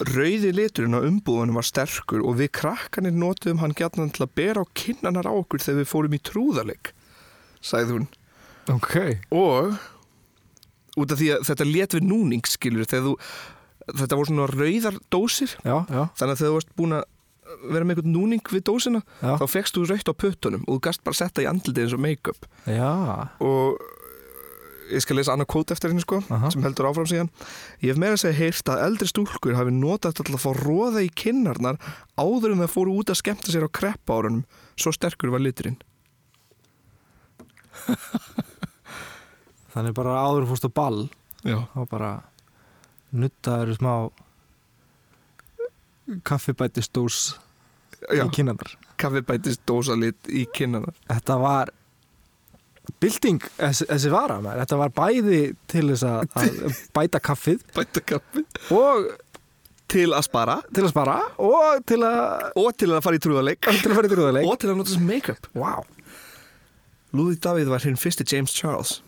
rauði 0.00 0.52
liturinn 0.54 0.94
á 0.96 1.02
umbúðunum 1.04 1.58
var 1.58 1.66
sterkur 1.66 2.22
og 2.24 2.38
við 2.38 2.48
krakkanir 2.56 3.12
notuðum 3.12 3.58
hann 3.60 3.74
gætnan 3.76 4.12
til 4.14 4.24
að 4.24 4.32
bera 4.38 4.62
á 4.64 4.66
kinnanar 4.78 5.26
á 5.28 5.32
okkur 5.34 5.60
þegar 5.60 5.80
við 5.82 5.90
fórum 5.90 6.14
í 6.16 6.20
trúðarleik 6.24 6.92
sagði 7.60 7.98
hún 7.98 8.06
Ok. 8.72 8.96
og 9.30 9.76
út 10.96 11.12
af 11.12 11.18
því 11.20 11.28
að 11.36 11.44
þetta 11.50 11.68
let 11.72 11.96
við 11.98 12.06
núning 12.08 12.46
skilur 12.48 12.86
þegar 12.88 13.04
þú 13.10 13.14
þetta 13.94 14.18
voru 14.18 14.30
svona 14.30 14.48
rauðar 14.52 14.98
dósir. 15.12 15.54
Já, 15.64 15.76
já, 15.88 16.02
þannig 16.18 16.34
að 16.34 16.42
þú 16.44 16.54
varst 16.56 16.74
búin 16.78 16.96
að 16.98 17.06
vera 17.72 17.86
með 17.88 17.94
einhvern 17.96 18.12
núning 18.12 18.50
við 18.52 18.64
dósina 18.68 19.00
já. 19.22 19.30
þá 19.40 19.46
fegst 19.48 19.76
þú 19.76 19.86
rautt 19.88 20.10
á 20.12 20.14
puttunum 20.20 20.66
og 20.66 20.76
þú 20.76 20.82
gast 20.84 21.04
bara 21.06 21.16
setta 21.16 21.44
í 21.44 21.48
andlitið 21.48 21.86
eins 21.86 21.94
og 21.96 22.02
make-up. 22.04 22.48
Og 23.40 23.80
ég 24.92 25.04
skal 25.04 25.18
lesa 25.18 25.34
annað 25.34 25.50
kvót 25.52 25.72
eftir 25.74 25.92
henni 25.92 26.04
sko 26.04 26.20
Aha. 26.32 26.50
sem 26.52 26.64
heldur 26.64 26.88
áfram 26.90 27.08
síðan. 27.08 27.30
Ég 27.84 27.92
hef 27.92 28.00
meira 28.00 28.16
að 28.16 28.22
segja 28.24 28.38
heyrt 28.40 28.72
að 28.72 28.84
eldri 28.86 29.08
stúlkur 29.10 29.56
hafi 29.58 29.72
notað 29.74 30.20
til 30.20 30.28
að 30.32 30.44
fá 30.44 30.50
róða 30.60 31.04
í 31.04 31.10
kinnarnar 31.12 31.76
áður 32.20 32.54
en 32.54 32.62
það 32.64 32.74
fóru 32.74 32.96
út 33.00 33.12
að 33.12 33.20
skemmta 33.22 33.52
sér 33.52 33.68
á 33.68 33.70
kreppa 33.80 34.16
árunum. 34.18 34.44
Svo 34.80 34.92
sterkur 34.94 35.32
var 35.34 35.44
liturinn. 35.44 35.78
Þannig 39.74 39.94
bara 39.96 40.20
áður 40.24 40.48
fórst 40.50 40.66
á 40.66 40.70
ball 40.72 41.00
já, 41.46 41.60
bara 41.90 42.10
nuttaður 43.12 43.74
smá 43.78 43.92
kaffibætistós 46.28 47.36
í 48.14 48.20
kinnandar. 48.32 48.70
kaffi 49.00 49.22
bætist 49.26 49.64
dósalit 49.68 50.28
í 50.30 50.46
kinnarnar 50.54 50.94
Þetta 51.08 51.36
var 51.42 51.72
bylting, 53.02 53.42
þessi, 53.58 54.08
vara 54.12 54.38
maður. 54.40 54.62
Þetta 54.62 54.76
var 54.80 54.92
bæði 54.96 55.40
til 55.68 55.82
þess 55.90 56.04
að, 56.08 56.78
bæta 56.96 57.20
kaffið 57.20 57.64
bæta 57.76 58.04
kaffi 58.08 58.44
og 58.74 59.10
til 59.88 60.06
að 60.12 60.24
spara 60.28 60.58
til 60.72 60.84
að 60.86 60.92
spara 60.94 61.18
og 61.40 61.84
til 61.88 62.00
að, 62.04 62.48
og 62.60 62.70
til 62.80 62.90
að 62.92 63.04
fara 63.04 63.18
í 63.18 63.22
trúðarleik 63.24 63.68
til 63.68 63.90
að 63.92 63.98
fara 63.98 64.08
í 64.08 64.14
trúðarleik. 64.14 64.48
og 64.48 64.58
til 64.62 64.72
að 64.72 64.80
nota 64.80 64.94
sem 64.94 65.04
make-up 65.08 65.50
Wow. 65.58 65.84
Lúði 67.16 67.38
Davíð 67.40 67.70
var 67.72 67.84
hinn 67.84 67.96
fyrsti 68.00 68.24
James 68.28 68.52
Charles 68.56 68.98
Og 69.00 69.07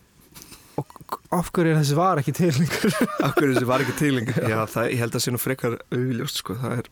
af 1.34 1.50
hverju 1.54 1.72
er 1.72 1.78
þessi 1.80 1.96
var 1.98 2.20
ekki 2.20 2.32
til 2.36 2.50
lengur? 2.56 2.94
Akkur 3.28 3.52
þessi 3.52 3.68
var 3.68 3.84
ekki 3.84 3.94
til 3.98 4.12
lengur? 4.16 4.38
Já, 4.50 4.58
það, 4.70 4.88
ég 4.92 5.02
held 5.02 5.16
að 5.18 5.24
sé 5.24 5.32
nú 5.34 5.40
frekar 5.40 5.76
auðljóst 5.94 6.40
sko. 6.42 6.56
það 6.60 6.76
er 6.80 6.90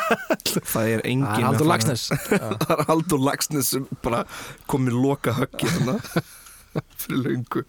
það 0.72 0.90
er 0.92 1.04
engin 1.08 1.26
það 1.26 1.38
er 1.38 1.46
Haldur 1.48 1.70
Lagsnes 1.70 2.04
það 2.64 2.74
er 2.74 2.84
Haldur 2.90 3.24
Lagsnes 3.28 3.72
sem 3.74 3.88
bara 4.04 4.22
komið 4.70 4.98
loka 4.98 5.34
höggi 5.38 5.72
þarna 5.74 5.96
fyrir 6.98 7.22
löngu. 7.24 7.64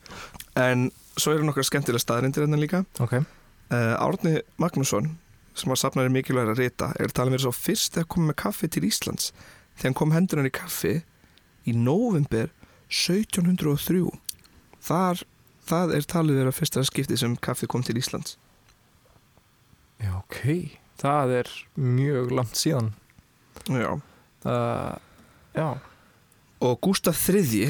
En 0.60 0.90
svo 1.20 1.34
eru 1.36 1.48
nokkar 1.48 1.68
skemmtilega 1.68 2.04
staðrindir 2.04 2.46
hérna 2.46 2.60
líka. 2.60 2.84
Ok, 3.04 3.16
uh, 3.20 3.96
Árni 4.00 4.40
Magnússon 4.62 5.14
sem 5.58 5.72
var 5.72 5.80
safnari 5.82 6.12
mikilvægur 6.14 6.54
að 6.54 6.62
rita 6.64 6.92
er 7.00 7.12
talað 7.12 7.36
verið 7.38 7.48
svo 7.48 7.56
fyrst 7.56 7.96
þegar 7.96 8.12
komið 8.14 8.32
með 8.32 8.40
kaffi 8.44 8.70
til 8.72 8.86
Íslands. 8.88 9.32
Þegar 9.80 9.98
kom 10.00 10.14
hendur 10.16 10.42
hann 10.42 10.50
í 10.50 10.56
kaffi 10.56 10.94
í 11.68 11.76
november 11.76 12.52
1703 12.90 14.06
þar 14.86 15.24
það 15.70 15.94
er 15.98 16.08
talið 16.10 16.40
verið 16.40 16.52
að 16.54 16.58
fyrsta 16.60 16.84
skipti 16.88 17.18
sem 17.20 17.36
kaffi 17.46 17.70
kom 17.70 17.84
til 17.86 17.98
Íslands 18.02 18.38
já 20.00 20.14
ok 20.22 20.40
það 21.02 21.36
er 21.42 21.52
mjög 21.76 22.34
langt 22.36 22.58
síðan 22.60 22.94
Já. 23.70 23.92
uh, 24.50 24.96
já, 25.54 25.68
og 26.64 26.80
Gustaf 26.82 27.20
III 27.30 27.70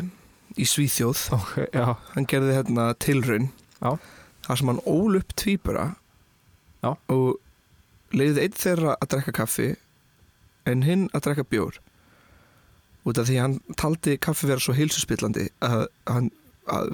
í 0.60 0.66
Svíþjóð 0.70 1.24
ok, 1.36 1.56
já 1.74 1.86
hann 2.14 2.28
gerði 2.30 2.56
hérna 2.60 2.90
tilraun 3.02 3.50
Já. 3.80 3.96
þar 4.46 4.60
sem 4.62 4.72
hann 4.72 4.82
ól 4.90 5.18
upp 5.20 5.36
tvíbura 5.40 5.86
Já. 6.84 6.94
og 7.12 7.40
leiði 8.16 8.46
einn 8.48 8.58
þeirra 8.58 8.96
að 8.98 9.12
drekka 9.14 9.36
kaffi 9.42 9.70
en 10.70 10.86
hinn 10.88 11.08
að 11.14 11.28
drekka 11.28 11.46
bjór 11.52 11.78
út 13.10 13.20
af 13.22 13.30
því 13.30 13.38
hann 13.42 13.58
taldi 13.80 14.18
kaffi 14.22 14.50
vera 14.50 14.62
svo 14.64 14.76
heilsuspillandi 14.78 15.48
að, 15.66 15.88
hann, 16.10 16.30
að 16.70 16.94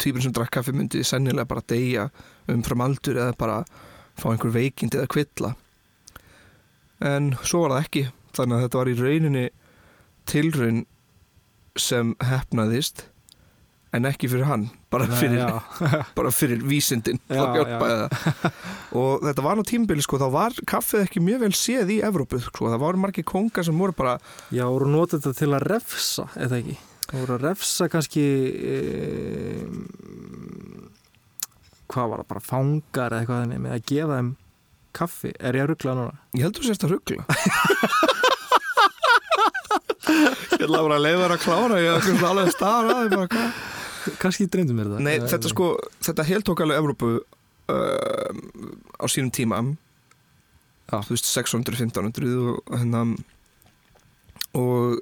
tvíburinn 0.00 0.28
sem 0.28 0.34
drakk 0.36 0.54
kaffi 0.58 0.74
myndi 0.76 1.02
sennilega 1.06 1.48
bara 1.50 1.64
deyja 1.68 2.08
umfram 2.52 2.84
aldur 2.86 3.20
eða 3.20 3.36
bara 3.38 3.60
fá 4.16 4.30
einhver 4.32 4.54
veikind 4.54 4.96
eða 4.96 5.10
kvilla. 5.12 5.54
En 7.04 7.34
svo 7.42 7.64
var 7.64 7.76
það 7.76 7.84
ekki 7.84 8.04
þannig 8.36 8.56
að 8.56 8.64
þetta 8.66 8.80
var 8.80 8.90
í 8.90 8.96
rauninni 9.00 9.44
tilraun 10.26 10.80
sem 11.76 12.14
hefnaðist 12.24 13.06
en 13.96 14.08
ekki 14.08 14.28
fyrir 14.28 14.48
hann 14.48 14.66
bara 14.92 15.06
Nei, 15.08 15.16
fyrir, 15.20 15.52
bara 16.18 16.32
fyrir 16.34 16.64
vísindin 16.66 17.20
Já, 17.30 17.44
og 18.96 19.24
þetta 19.24 19.44
var 19.44 19.58
nú 19.58 19.64
tímbili 19.66 20.04
sko, 20.04 20.18
þá 20.20 20.26
var 20.34 20.56
kaffið 20.68 21.06
ekki 21.06 21.22
mjög 21.24 21.44
vel 21.46 21.52
séð 21.56 21.94
í 21.96 22.00
Evrópu 22.06 22.40
sko, 22.42 22.70
það 22.72 22.82
voru 22.82 23.02
margir 23.06 23.26
kongar 23.28 23.66
sem 23.66 23.78
voru 23.78 23.96
bara 23.96 24.16
Já, 24.50 24.66
voru 24.66 24.90
notað 24.92 25.26
þetta 25.26 25.40
til 25.40 25.50
að 25.52 25.66
refsa, 25.72 26.28
eða 26.34 26.60
ekki? 26.60 26.76
Það 27.06 27.20
voru 27.22 27.34
að 27.36 27.44
refsa 27.46 27.86
kannski, 27.92 28.24
e, 28.56 28.76
hvað 31.92 32.10
var 32.10 32.22
það, 32.22 32.28
bara 32.32 32.42
fangar 32.48 33.14
eða 33.14 33.20
eitthvað 33.22 33.42
þannig 33.44 33.62
með 33.66 33.76
að 33.76 33.86
gefa 33.92 34.16
þeim 34.18 34.30
kaffi. 34.96 35.30
Er 35.38 35.58
ég 35.58 35.66
að 35.66 35.70
ruggla 35.72 35.94
núna? 35.98 36.14
ég 36.34 36.42
heldur 36.46 36.66
sérst 36.66 36.86
að 36.86 36.96
ruggla 36.96 37.22
ég 40.06 40.68
bara 40.72 40.96
að 40.96 41.02
leiða 41.04 41.22
þér 41.22 41.34
að 41.34 41.42
klára 41.44 41.80
ég 41.82 42.10
alveg 42.26 42.46
að 42.46 42.52
staða 42.54 42.98
að 43.02 43.16
bara 43.16 43.48
Kannski 44.22 44.46
dreymdu 44.46 44.74
mér 44.76 44.86
það. 44.92 45.00
Nei, 45.02 45.16
Eh, 45.18 45.24
þetta 45.32 45.50
sko, 45.50 45.66
þetta 46.06 46.26
heltók 46.28 46.60
alveg 46.62 46.78
Evrópu 46.78 47.08
uh, 47.18 48.30
á 49.02 49.04
sínum 49.10 49.32
tíma 49.34 49.58
Já. 50.86 51.00
þú 51.02 51.16
veist 51.16 51.26
600-1500 51.32 52.36
og 52.52 52.60
hérna 52.70 53.00
og 54.54 55.00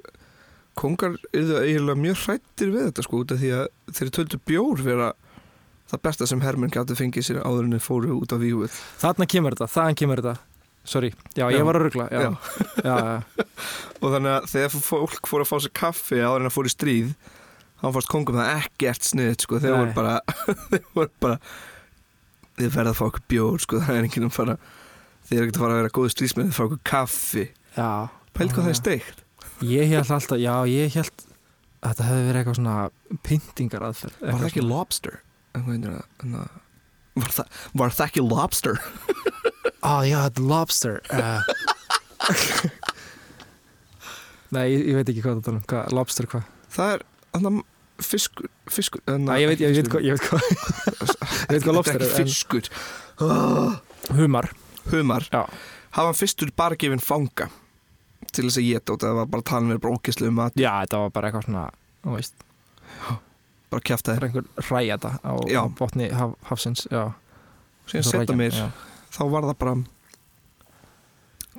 kongar 0.79 1.15
eru 1.33 1.59
eiginlega 1.61 2.01
mjög 2.01 2.17
hrættir 2.25 2.71
við 2.73 2.87
þetta 2.89 3.05
sko 3.05 3.21
út 3.23 3.31
af 3.35 3.39
því 3.41 3.51
að 3.59 3.67
þeir 3.99 4.11
töldu 4.17 4.39
bjór 4.49 4.83
vera 4.85 5.07
það 5.91 6.01
besta 6.07 6.27
sem 6.29 6.41
hermenn 6.43 6.73
gæti 6.73 6.97
fengið 6.97 7.27
sér 7.29 7.39
áður 7.45 7.67
en 7.67 7.75
þeir 7.77 7.85
fóru 7.85 8.17
út 8.17 8.33
af 8.35 8.41
víuð 8.41 8.75
Þarna 9.01 9.27
kemur 9.29 9.55
þetta, 9.55 9.67
þaðan 9.75 9.97
kemur 10.01 10.21
þetta. 10.23 10.35
Sorry, 10.85 11.09
já, 11.33 11.47
ég 11.49 11.57
Já. 11.57 11.65
var 11.65 11.77
að 11.79 11.83
ruggla. 11.87 12.05
Já, 12.13 12.19
Já. 12.21 12.31
já, 12.85 12.95
já. 13.09 13.45
og 14.01 14.11
þannig 14.13 14.31
að 14.35 14.49
þegar 14.51 14.75
fólk 14.85 15.29
fóru 15.31 15.45
að 15.45 15.49
fá 15.49 15.57
sér 15.65 15.73
kaffi 15.81 16.19
áður 16.21 16.43
en 16.43 16.49
að 16.51 16.55
fóru 16.57 16.69
í 16.69 16.73
stríð 16.75 17.13
þá 17.81 17.85
fannst 17.95 18.11
kongum 18.11 18.37
það 18.37 18.51
ekkert 18.59 19.07
snið 19.09 19.33
sko, 19.45 19.59
þeir 19.63 19.77
voru 19.79 19.95
bara 19.97 20.15
þeir 20.69 20.85
voru 20.93 21.11
bara 21.25 21.39
þið 22.59 22.69
verða 22.77 22.93
að 22.93 22.99
fá 23.01 23.05
okkur 23.09 23.25
bjór 23.33 23.65
sko, 23.65 23.81
það 23.81 23.97
er 23.97 24.05
enginn 24.09 24.27
að 24.29 24.35
fara 24.37 24.57
þið 25.25 25.37
er 25.39 25.43
ekkert 25.47 25.57
að 25.57 25.65
fara 25.65 25.73
að 25.75 25.81
vera 25.81 25.93
góðu 25.97 26.13
strísmenn 26.13 26.51
þið 26.51 26.57
fá 26.59 26.63
okkur 26.67 26.83
kaffi 26.91 27.45
pælt 27.75 28.53
hvað 28.55 28.61
það 28.67 28.71
er 28.75 28.79
steikt 28.83 29.24
Ég 29.63 29.87
held 29.93 30.11
alltaf, 30.11 30.37
já, 30.41 30.53
ég 30.67 30.93
held 30.97 31.23
að 31.85 31.91
þetta 31.93 32.03
hefði 32.09 32.25
verið 32.27 32.39
eitthvað 32.41 32.57
svona 32.59 32.75
pyntingar 33.23 33.83
aðferð. 33.87 34.15
var 34.25 34.39
það 34.41 34.47
ekki 34.49 34.63
lobster 34.65 35.19
það- 35.55 36.49
var 37.15 37.31
það, 37.37 37.47
var 37.79 37.89
það 37.95 38.05
ekki 38.09 38.23
lobster 38.27 38.75
Á, 39.85 39.93
já, 40.09 40.17
þetta 40.25 40.41
er 40.41 40.47
lobster. 40.49 40.95
Uh. 41.13 41.41
Nei, 44.55 44.65
ég, 44.71 44.81
ég 44.91 44.97
veit 44.99 45.09
ekki 45.11 45.23
hvað 45.25 45.39
þetta 45.39 45.51
er 45.51 45.55
um. 45.57 45.63
Hvað, 45.69 45.95
lobster 45.97 46.27
hvað? 46.31 46.43
það 46.75 46.91
er 46.95 47.03
annar, 47.37 47.61
fiskur 48.03 48.49
fiskur 48.71 49.01
Næ, 49.07 49.33
ég 49.41 49.49
veit, 49.51 49.61
ég 49.63 49.77
veit 49.79 49.89
hvað, 49.91 50.05
ég 50.05 50.11
veit 50.15 50.25
hvað, 50.29 50.41
ég 51.49 51.55
veit 51.55 51.65
hvað 51.65 51.77
lobster 51.79 52.01
þetta 52.01 52.11
er 52.11 52.29
fiskur 52.29 52.69
Ah. 53.15 53.77
Humar. 54.11 54.49
humar 54.91 55.23
Já. 55.31 55.45
hafa 55.95 56.09
hann 56.09 56.17
fyrstur 56.19 56.49
bara 56.59 56.75
gefin 56.75 56.99
fanga 56.99 57.47
til 58.33 58.45
þess 58.47 58.59
að 58.61 58.67
geta 58.69 58.95
út 58.95 59.05
það 59.05 59.17
var 59.19 59.27
bara 59.33 59.45
talin 59.51 59.71
verið 59.73 59.83
brókislu 59.85 60.29
um 60.31 60.37
mat 60.39 60.57
Já, 60.59 60.71
þetta 60.83 61.01
var 61.03 61.13
bara 61.17 61.29
eitthvað 61.29 61.45
svona, 61.49 61.65
þú 62.05 62.15
veist, 62.15 62.45
bara 63.73 63.85
kjafta 63.89 64.15
bara 64.19 64.29
einhver 64.29 64.45
ræjata 64.69 65.11
á, 65.21 65.31
Já. 65.51 65.61
botni 65.79 66.09
haf, 66.15 66.35
hafsins, 66.49 66.85
já. 66.91 67.03
og 67.11 67.93
setja 67.93 68.35
mér 68.37 68.53
já. 68.55 68.67
þá 69.15 69.21
var 69.33 69.49
það 69.51 69.57
bara 69.63 69.75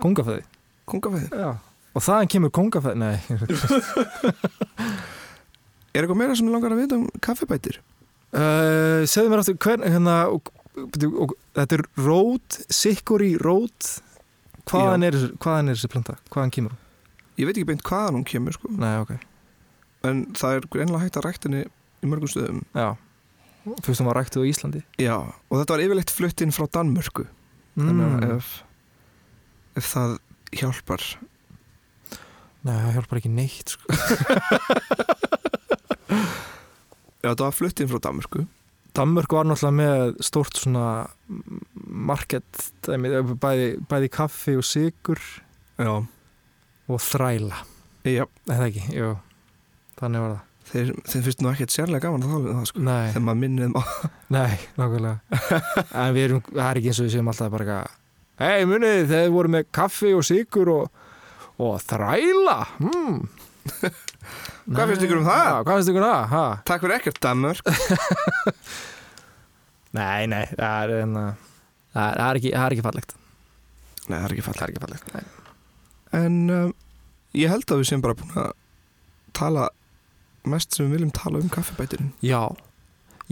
Kongafæði. 0.02 0.42
kongafæði 0.84 1.28
Já. 1.32 1.50
Og 1.96 2.02
þaðan 2.04 2.28
kemur 2.28 2.50
kongafæði, 2.52 2.98
nei. 3.00 3.16
er 5.96 6.04
eitthvað 6.04 6.18
meira 6.20 6.34
sem 6.36 6.48
ég 6.48 6.52
langar 6.52 6.74
að 6.76 6.82
vita 6.84 6.98
um 7.00 7.06
kaffibætir 7.24 7.80
Uh, 8.36 9.06
segðu 9.08 9.30
mér 9.30 9.40
aftur, 9.40 9.54
hvern, 9.62 9.84
hérna, 9.86 10.14
og, 10.28 10.48
og, 10.76 10.96
og, 11.24 11.30
þetta 11.56 11.76
er 11.78 11.82
rót, 12.04 12.56
sikori 12.74 13.30
rót, 13.40 13.86
hvaðan 14.70 15.06
er, 15.06 15.16
hvaðan 15.42 15.70
er 15.72 15.78
þessi 15.78 15.90
planta? 15.92 16.16
Hvaðan 16.34 16.52
kemur 16.56 16.74
hún? 16.74 16.82
ég 17.36 17.44
veit 17.48 17.56
ekki 17.58 17.68
beint 17.68 17.82
hvaðan 17.84 18.16
hún 18.16 18.24
kemur 18.28 18.54
sko. 18.56 18.70
Nei, 18.72 18.94
ok. 19.02 19.12
en 20.08 20.22
það 20.38 20.54
er 20.56 20.68
greinlega 20.72 21.02
hægt 21.04 21.18
að 21.20 21.26
rækta 21.26 21.48
henni 21.50 21.62
í 21.66 22.08
mörgum 22.10 22.30
stöðum 22.32 22.62
Já. 22.76 22.88
Fyrst 23.82 23.98
hún 24.00 24.06
var 24.06 24.16
ræktuð 24.20 24.44
á 24.46 24.50
Íslandi. 24.50 24.80
já, 25.02 25.16
og 25.18 25.54
þetta 25.58 25.74
var 25.74 25.82
yfirleitt 25.82 26.12
flutt 26.14 26.42
inn 26.44 26.54
frá 26.54 26.68
Danmörku 26.70 27.24
þannig 27.76 28.06
að 28.06 28.36
ef, 28.36 28.50
ef 29.80 29.88
það 29.90 30.14
hjálpar 30.60 31.02
Nei, 32.66 32.74
það 32.82 32.94
hjálpar 32.96 33.18
ekki 33.20 33.30
neitt, 33.30 33.74
sko. 33.76 33.84
já, 37.22 37.28
þetta 37.30 37.44
var 37.46 37.54
flutt 37.54 37.82
inn 37.82 37.90
frá 37.90 38.00
Danmörku 38.06 38.46
Danmörk 38.96 39.34
var 39.36 39.44
náttúrulega 39.48 39.76
með 39.76 40.20
stórt 40.24 40.56
svona 40.56 40.86
market, 42.08 42.68
bæði, 42.86 43.68
bæði 43.90 44.10
kaffi 44.14 44.56
og 44.56 44.64
sigur 44.64 45.20
já, 45.76 45.92
og 46.88 47.02
þræla. 47.04 47.58
já 48.08 48.24
það 48.48 48.64
ekki, 48.70 48.84
jú. 48.96 49.10
Þannig 50.00 50.24
var 50.24 50.32
það. 50.32 50.42
þeir, 50.70 50.94
þeir 51.12 51.26
finnst 51.26 51.44
nú 51.44 51.52
ekkert 51.52 51.74
sérlega 51.76 52.06
gaman 52.06 52.24
að 52.24 52.32
tala 52.32 52.54
um 52.54 52.58
það 52.60 52.70
sko. 52.72 52.84
Nei, 52.88 53.04
þegar 53.12 53.26
maður 53.28 53.42
minnið 53.44 53.68
um 53.68 53.76
á 53.76 53.82
nei, 54.36 54.56
nákvæmlega. 54.80 55.60
en 56.02 56.16
við 56.16 56.26
erum, 56.28 56.42
það 56.50 56.66
er 56.70 56.80
ekki 56.82 56.92
eins 56.92 57.02
og 57.02 57.08
við 57.08 57.14
séum 57.16 57.32
alltaf 57.32 57.54
bara 57.56 57.80
hei 58.40 58.66
munið, 58.68 59.06
þeir 59.12 59.30
voru 59.32 59.52
með 59.56 59.68
kaffi 59.76 60.12
og 60.16 60.24
sigur 60.28 60.72
og, 60.72 61.04
og 61.62 61.78
þræla. 61.84 62.58
Hmm. 62.80 63.22
Hvað 64.66 64.88
finnst 64.90 65.04
ykkur 65.06 65.20
um 65.20 65.26
það? 65.28 65.42
Já, 65.46 65.54
hvað 65.66 65.76
finnst 65.80 65.90
ykkur 65.92 66.04
um 66.04 66.10
það? 66.10 66.24
Ha? 66.34 66.44
takk 66.70 66.80
fyrir 66.84 66.96
ekkert 66.98 67.20
Danmörk 67.26 67.66
Nei, 69.96 70.26
nei, 70.28 70.42
það 70.52 70.74
er, 70.82 70.90
en, 71.06 71.14
það 71.94 72.08
er, 72.10 72.18
er, 72.26 72.38
ekki, 72.40 72.50
það 72.52 72.66
er 72.66 72.74
ekki 72.76 72.84
fallegt. 72.84 73.12
nei, 74.06 74.18
það 74.18 74.26
er 74.26 74.32
ekki 74.34 74.44
fallið 74.44 74.64
er 74.66 74.72
ekki 74.74 74.82
fallegt. 74.84 75.06
En 76.16 76.36
um, 76.52 76.74
ég 77.36 77.50
held 77.52 77.72
að 77.72 77.80
við 77.80 77.88
séum 77.90 78.02
bara 78.04 78.16
búin 78.18 78.36
að 78.42 78.50
tala 79.36 79.64
mest 80.46 80.76
sem 80.76 80.86
við 80.86 80.94
viljum 80.98 81.12
tala 81.16 81.40
um 81.42 81.50
kaffibætirinn 81.52 82.12
Já, 82.24 82.42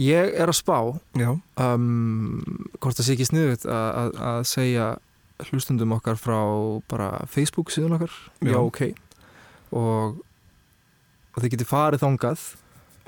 ég 0.01 0.33
er 0.35 0.49
að 0.51 0.57
spá 0.57 0.77
um, 0.81 2.41
hvort 2.81 2.97
það 2.97 3.05
sé 3.07 3.13
ekki 3.15 3.29
sniðut 3.29 3.63
að, 3.69 3.87
að, 4.01 4.09
að 4.31 4.39
segja 4.49 4.87
hlustundum 5.49 5.93
okkar 5.95 6.17
frá 6.19 6.39
bara 6.91 7.09
Facebook 7.31 7.71
síðan 7.73 7.95
okkar, 7.97 8.13
já, 8.41 8.51
Já. 8.55 8.59
ok 8.63 8.79
og, 9.75 10.19
og 11.35 11.43
þið 11.43 11.55
getið 11.55 11.69
farið 11.69 12.03
þangað 12.05 12.45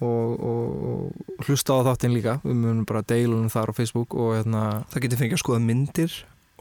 og, 0.03 0.31
og, 0.47 0.87
og 0.91 1.47
hlusta 1.47 1.79
á 1.79 1.87
þáttinn 1.87 2.13
líka. 2.13 2.37
Við 2.43 2.57
munum 2.59 2.85
bara 2.87 3.05
deilunum 3.07 3.51
þar 3.53 3.71
á 3.73 3.77
Facebook 3.77 4.15
og 4.17 4.35
hérna, 4.37 4.63
það 4.91 5.05
getur 5.05 5.21
fengið 5.23 5.37
að 5.37 5.43
skoða 5.43 5.63
myndir 5.65 6.17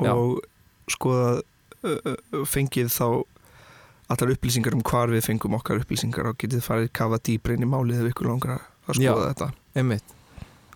og 0.06 0.36
skoða 0.92 1.30
uh, 1.40 2.44
fengið 2.48 2.92
þá 2.94 3.06
allar 4.06 4.34
upplýsingar 4.36 4.76
um 4.76 4.84
hvar 4.86 5.10
við 5.10 5.24
fengum 5.26 5.56
okkar 5.58 5.80
upplýsingar 5.82 6.30
og 6.30 6.36
getið 6.38 6.62
farið 6.62 6.92
kafa 6.94 7.18
dýbra 7.26 7.56
inn 7.56 7.66
í 7.66 7.70
málið 7.70 8.04
ef 8.04 8.12
ykkur 8.12 8.30
langar 8.30 8.60
að 8.86 9.00
skoða 9.00 9.24
Já. 9.24 9.32
þetta. 9.32 9.48
Einmitt. 9.76 10.12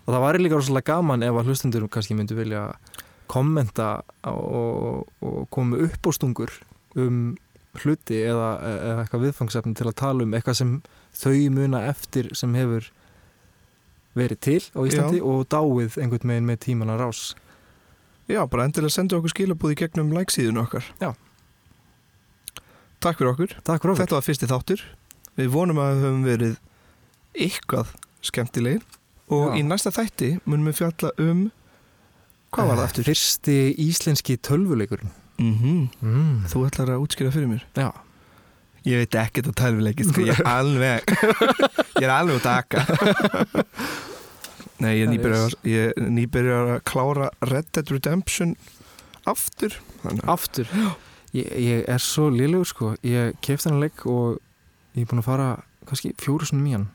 Og 0.01 0.09
það 0.11 0.25
væri 0.25 0.41
líka 0.41 0.57
rosalega 0.57 0.97
gaman 0.97 1.23
ef 1.23 1.37
að 1.39 1.51
hlustendur 1.51 1.87
kannski 1.93 2.17
myndu 2.17 2.35
vilja 2.35 2.65
kommenta 3.31 4.01
og, 4.27 5.07
og 5.23 5.45
koma 5.53 5.77
með 5.77 5.85
uppástungur 5.87 6.51
um 6.99 7.37
hluti 7.79 8.17
eða, 8.27 8.49
eða 8.67 9.03
eitthvað 9.03 9.23
viðfangsefni 9.27 9.77
til 9.79 9.87
að 9.87 9.99
tala 10.01 10.25
um 10.25 10.33
eitthvað 10.35 10.59
sem 10.59 10.73
þau 11.15 11.37
muna 11.55 11.85
eftir 11.87 12.27
sem 12.35 12.55
hefur 12.59 12.89
verið 14.17 14.41
til 14.43 14.59
á 14.75 14.79
Íslandi 14.83 15.21
Já. 15.21 15.27
og 15.31 15.45
dáið 15.51 15.97
einhvern 16.03 16.27
meginn 16.27 16.49
með 16.49 16.59
tímana 16.67 16.97
rás 16.99 17.31
Já, 18.31 18.45
bara 18.47 18.67
endilega 18.67 18.93
sendu 18.93 19.17
okkur 19.17 19.33
skilabúð 19.33 19.73
í 19.73 19.77
gegnum 19.81 20.11
læksíðun 20.15 20.61
okkar. 20.61 20.85
Já. 21.01 21.09
Takk 23.01 23.17
fyrir 23.19 23.31
okkur. 23.33 23.55
Takk 23.65 23.81
fyrir 23.81 23.93
okkur 23.95 24.03
Þetta 24.05 24.15
var 24.15 24.27
fyrsti 24.27 24.47
þáttur. 24.51 24.83
Við 25.39 25.49
vonum 25.51 25.81
að 25.81 25.91
við 25.91 26.05
höfum 26.05 26.21
verið 26.27 26.53
eitthvað 27.31 27.95
skemmtilegir 28.21 28.85
og 29.31 29.49
Já. 29.49 29.57
í 29.59 29.65
næsta 29.65 29.91
þætti 29.95 30.29
munum 30.45 30.69
við 30.69 30.77
fjalla 30.81 31.11
um 31.23 31.41
hvað 32.51 32.69
var 32.69 32.79
það 32.79 32.85
aftur? 32.85 33.07
Fyrsti 33.07 33.57
íslenski 33.79 34.37
tölvuleikurinn 34.43 35.13
Mm 35.41 35.89
mm. 35.99 36.39
Þú 36.51 36.63
ætlar 36.67 36.93
að 36.93 37.03
útskýra 37.05 37.33
fyrir 37.33 37.49
mér. 37.49 37.65
Já, 37.77 37.89
Ég 38.81 38.97
veit 38.97 39.15
ekkert 39.21 39.51
að 39.51 39.57
tölvuleiki, 39.59 40.05
sko, 40.07 40.23
ég 40.25 40.39
er 40.41 40.47
alveg 40.57 41.11
ég 41.11 42.05
er 42.07 42.13
alveg 42.15 42.39
út 42.39 42.47
að 42.49 42.61
akka 42.63 42.79
Nei, 44.81 44.95
ég 44.97 45.05
er 45.05 46.07
nýbyrjar 46.09 46.71
að 46.77 46.79
klára 46.89 47.27
Red 47.45 47.67
Dead 47.75 47.91
Redemption 47.93 48.55
aftur. 49.29 49.75
Þannig 50.01 50.23
að 50.25 50.31
aftur? 50.33 50.71
Ég, 51.37 51.51
ég 51.61 51.83
er 51.85 52.01
svo 52.01 52.31
liðlegur 52.33 52.69
sko. 52.71 52.89
Ég 53.05 53.37
kefti 53.45 53.69
hann 53.69 53.77
leik 53.83 54.01
og 54.09 54.39
ég 54.97 55.03
er 55.05 55.11
búin 55.11 55.21
að 55.21 55.27
fara 55.29 55.51
kannski 55.85 56.15
fjóru 56.17 56.49
sinni 56.49 56.65
mýjan 56.65 56.89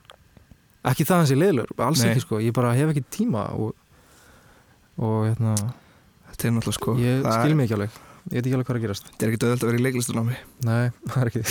Ekki 0.86 1.06
það 1.06 1.22
hans 1.22 1.32
ég 1.34 1.40
liðlegur, 1.40 1.70
alls 1.86 2.02
Nei. 2.02 2.10
ekki 2.10 2.24
sko. 2.26 2.42
Ég 2.42 2.54
bara 2.54 2.74
hef 2.74 2.90
ekki 2.90 3.04
tíma 3.20 3.46
og, 3.54 3.78
og 4.98 5.16
hérna, 5.28 5.54
þetta 6.32 6.50
er 6.50 6.58
náttúrulega 6.58 6.78
sko 6.80 6.98
ég 6.98 7.24
skil 7.30 7.56
mig 7.58 7.70
ekki 7.70 7.78
alveg 7.78 8.02
Ég 8.26 8.40
veit 8.40 8.46
ekki 8.46 8.56
alveg 8.56 8.66
hvað 8.66 8.74
er 8.74 8.80
að 8.80 8.86
gerast 8.86 9.04
þetta 9.06 9.22
er 9.22 9.30
ekki 9.30 9.40
döðvöld 9.42 9.62
að 9.62 9.68
vera 9.70 9.78
í 9.78 9.84
leiklistunámi 9.86 10.34
Nei, 10.66 10.86
það 11.12 11.20
er 11.20 11.28
ekki 11.30 11.42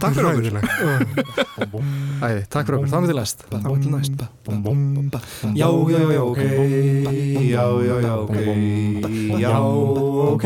Takk 0.00 0.14
fyrir 0.16 0.28
okkur 0.30 0.54
Æði, 2.24 2.46
takk 2.48 2.64
fyrir 2.64 2.78
okkur, 2.78 2.88
þá 2.88 2.98
til 3.04 3.16
næst 3.18 3.44
Það 3.50 3.66
var 3.68 3.78
til 3.84 3.92
næst 3.92 4.16
Já, 5.60 5.68
já, 5.92 6.00
já, 6.14 6.22
ok 6.24 6.40
Já, 7.50 7.66
já, 7.84 7.96
já, 8.00 8.14
ok 8.24 8.36
Já, 9.44 9.52
ok 10.32 10.44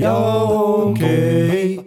Já, 0.00 0.16
ok 0.88 1.86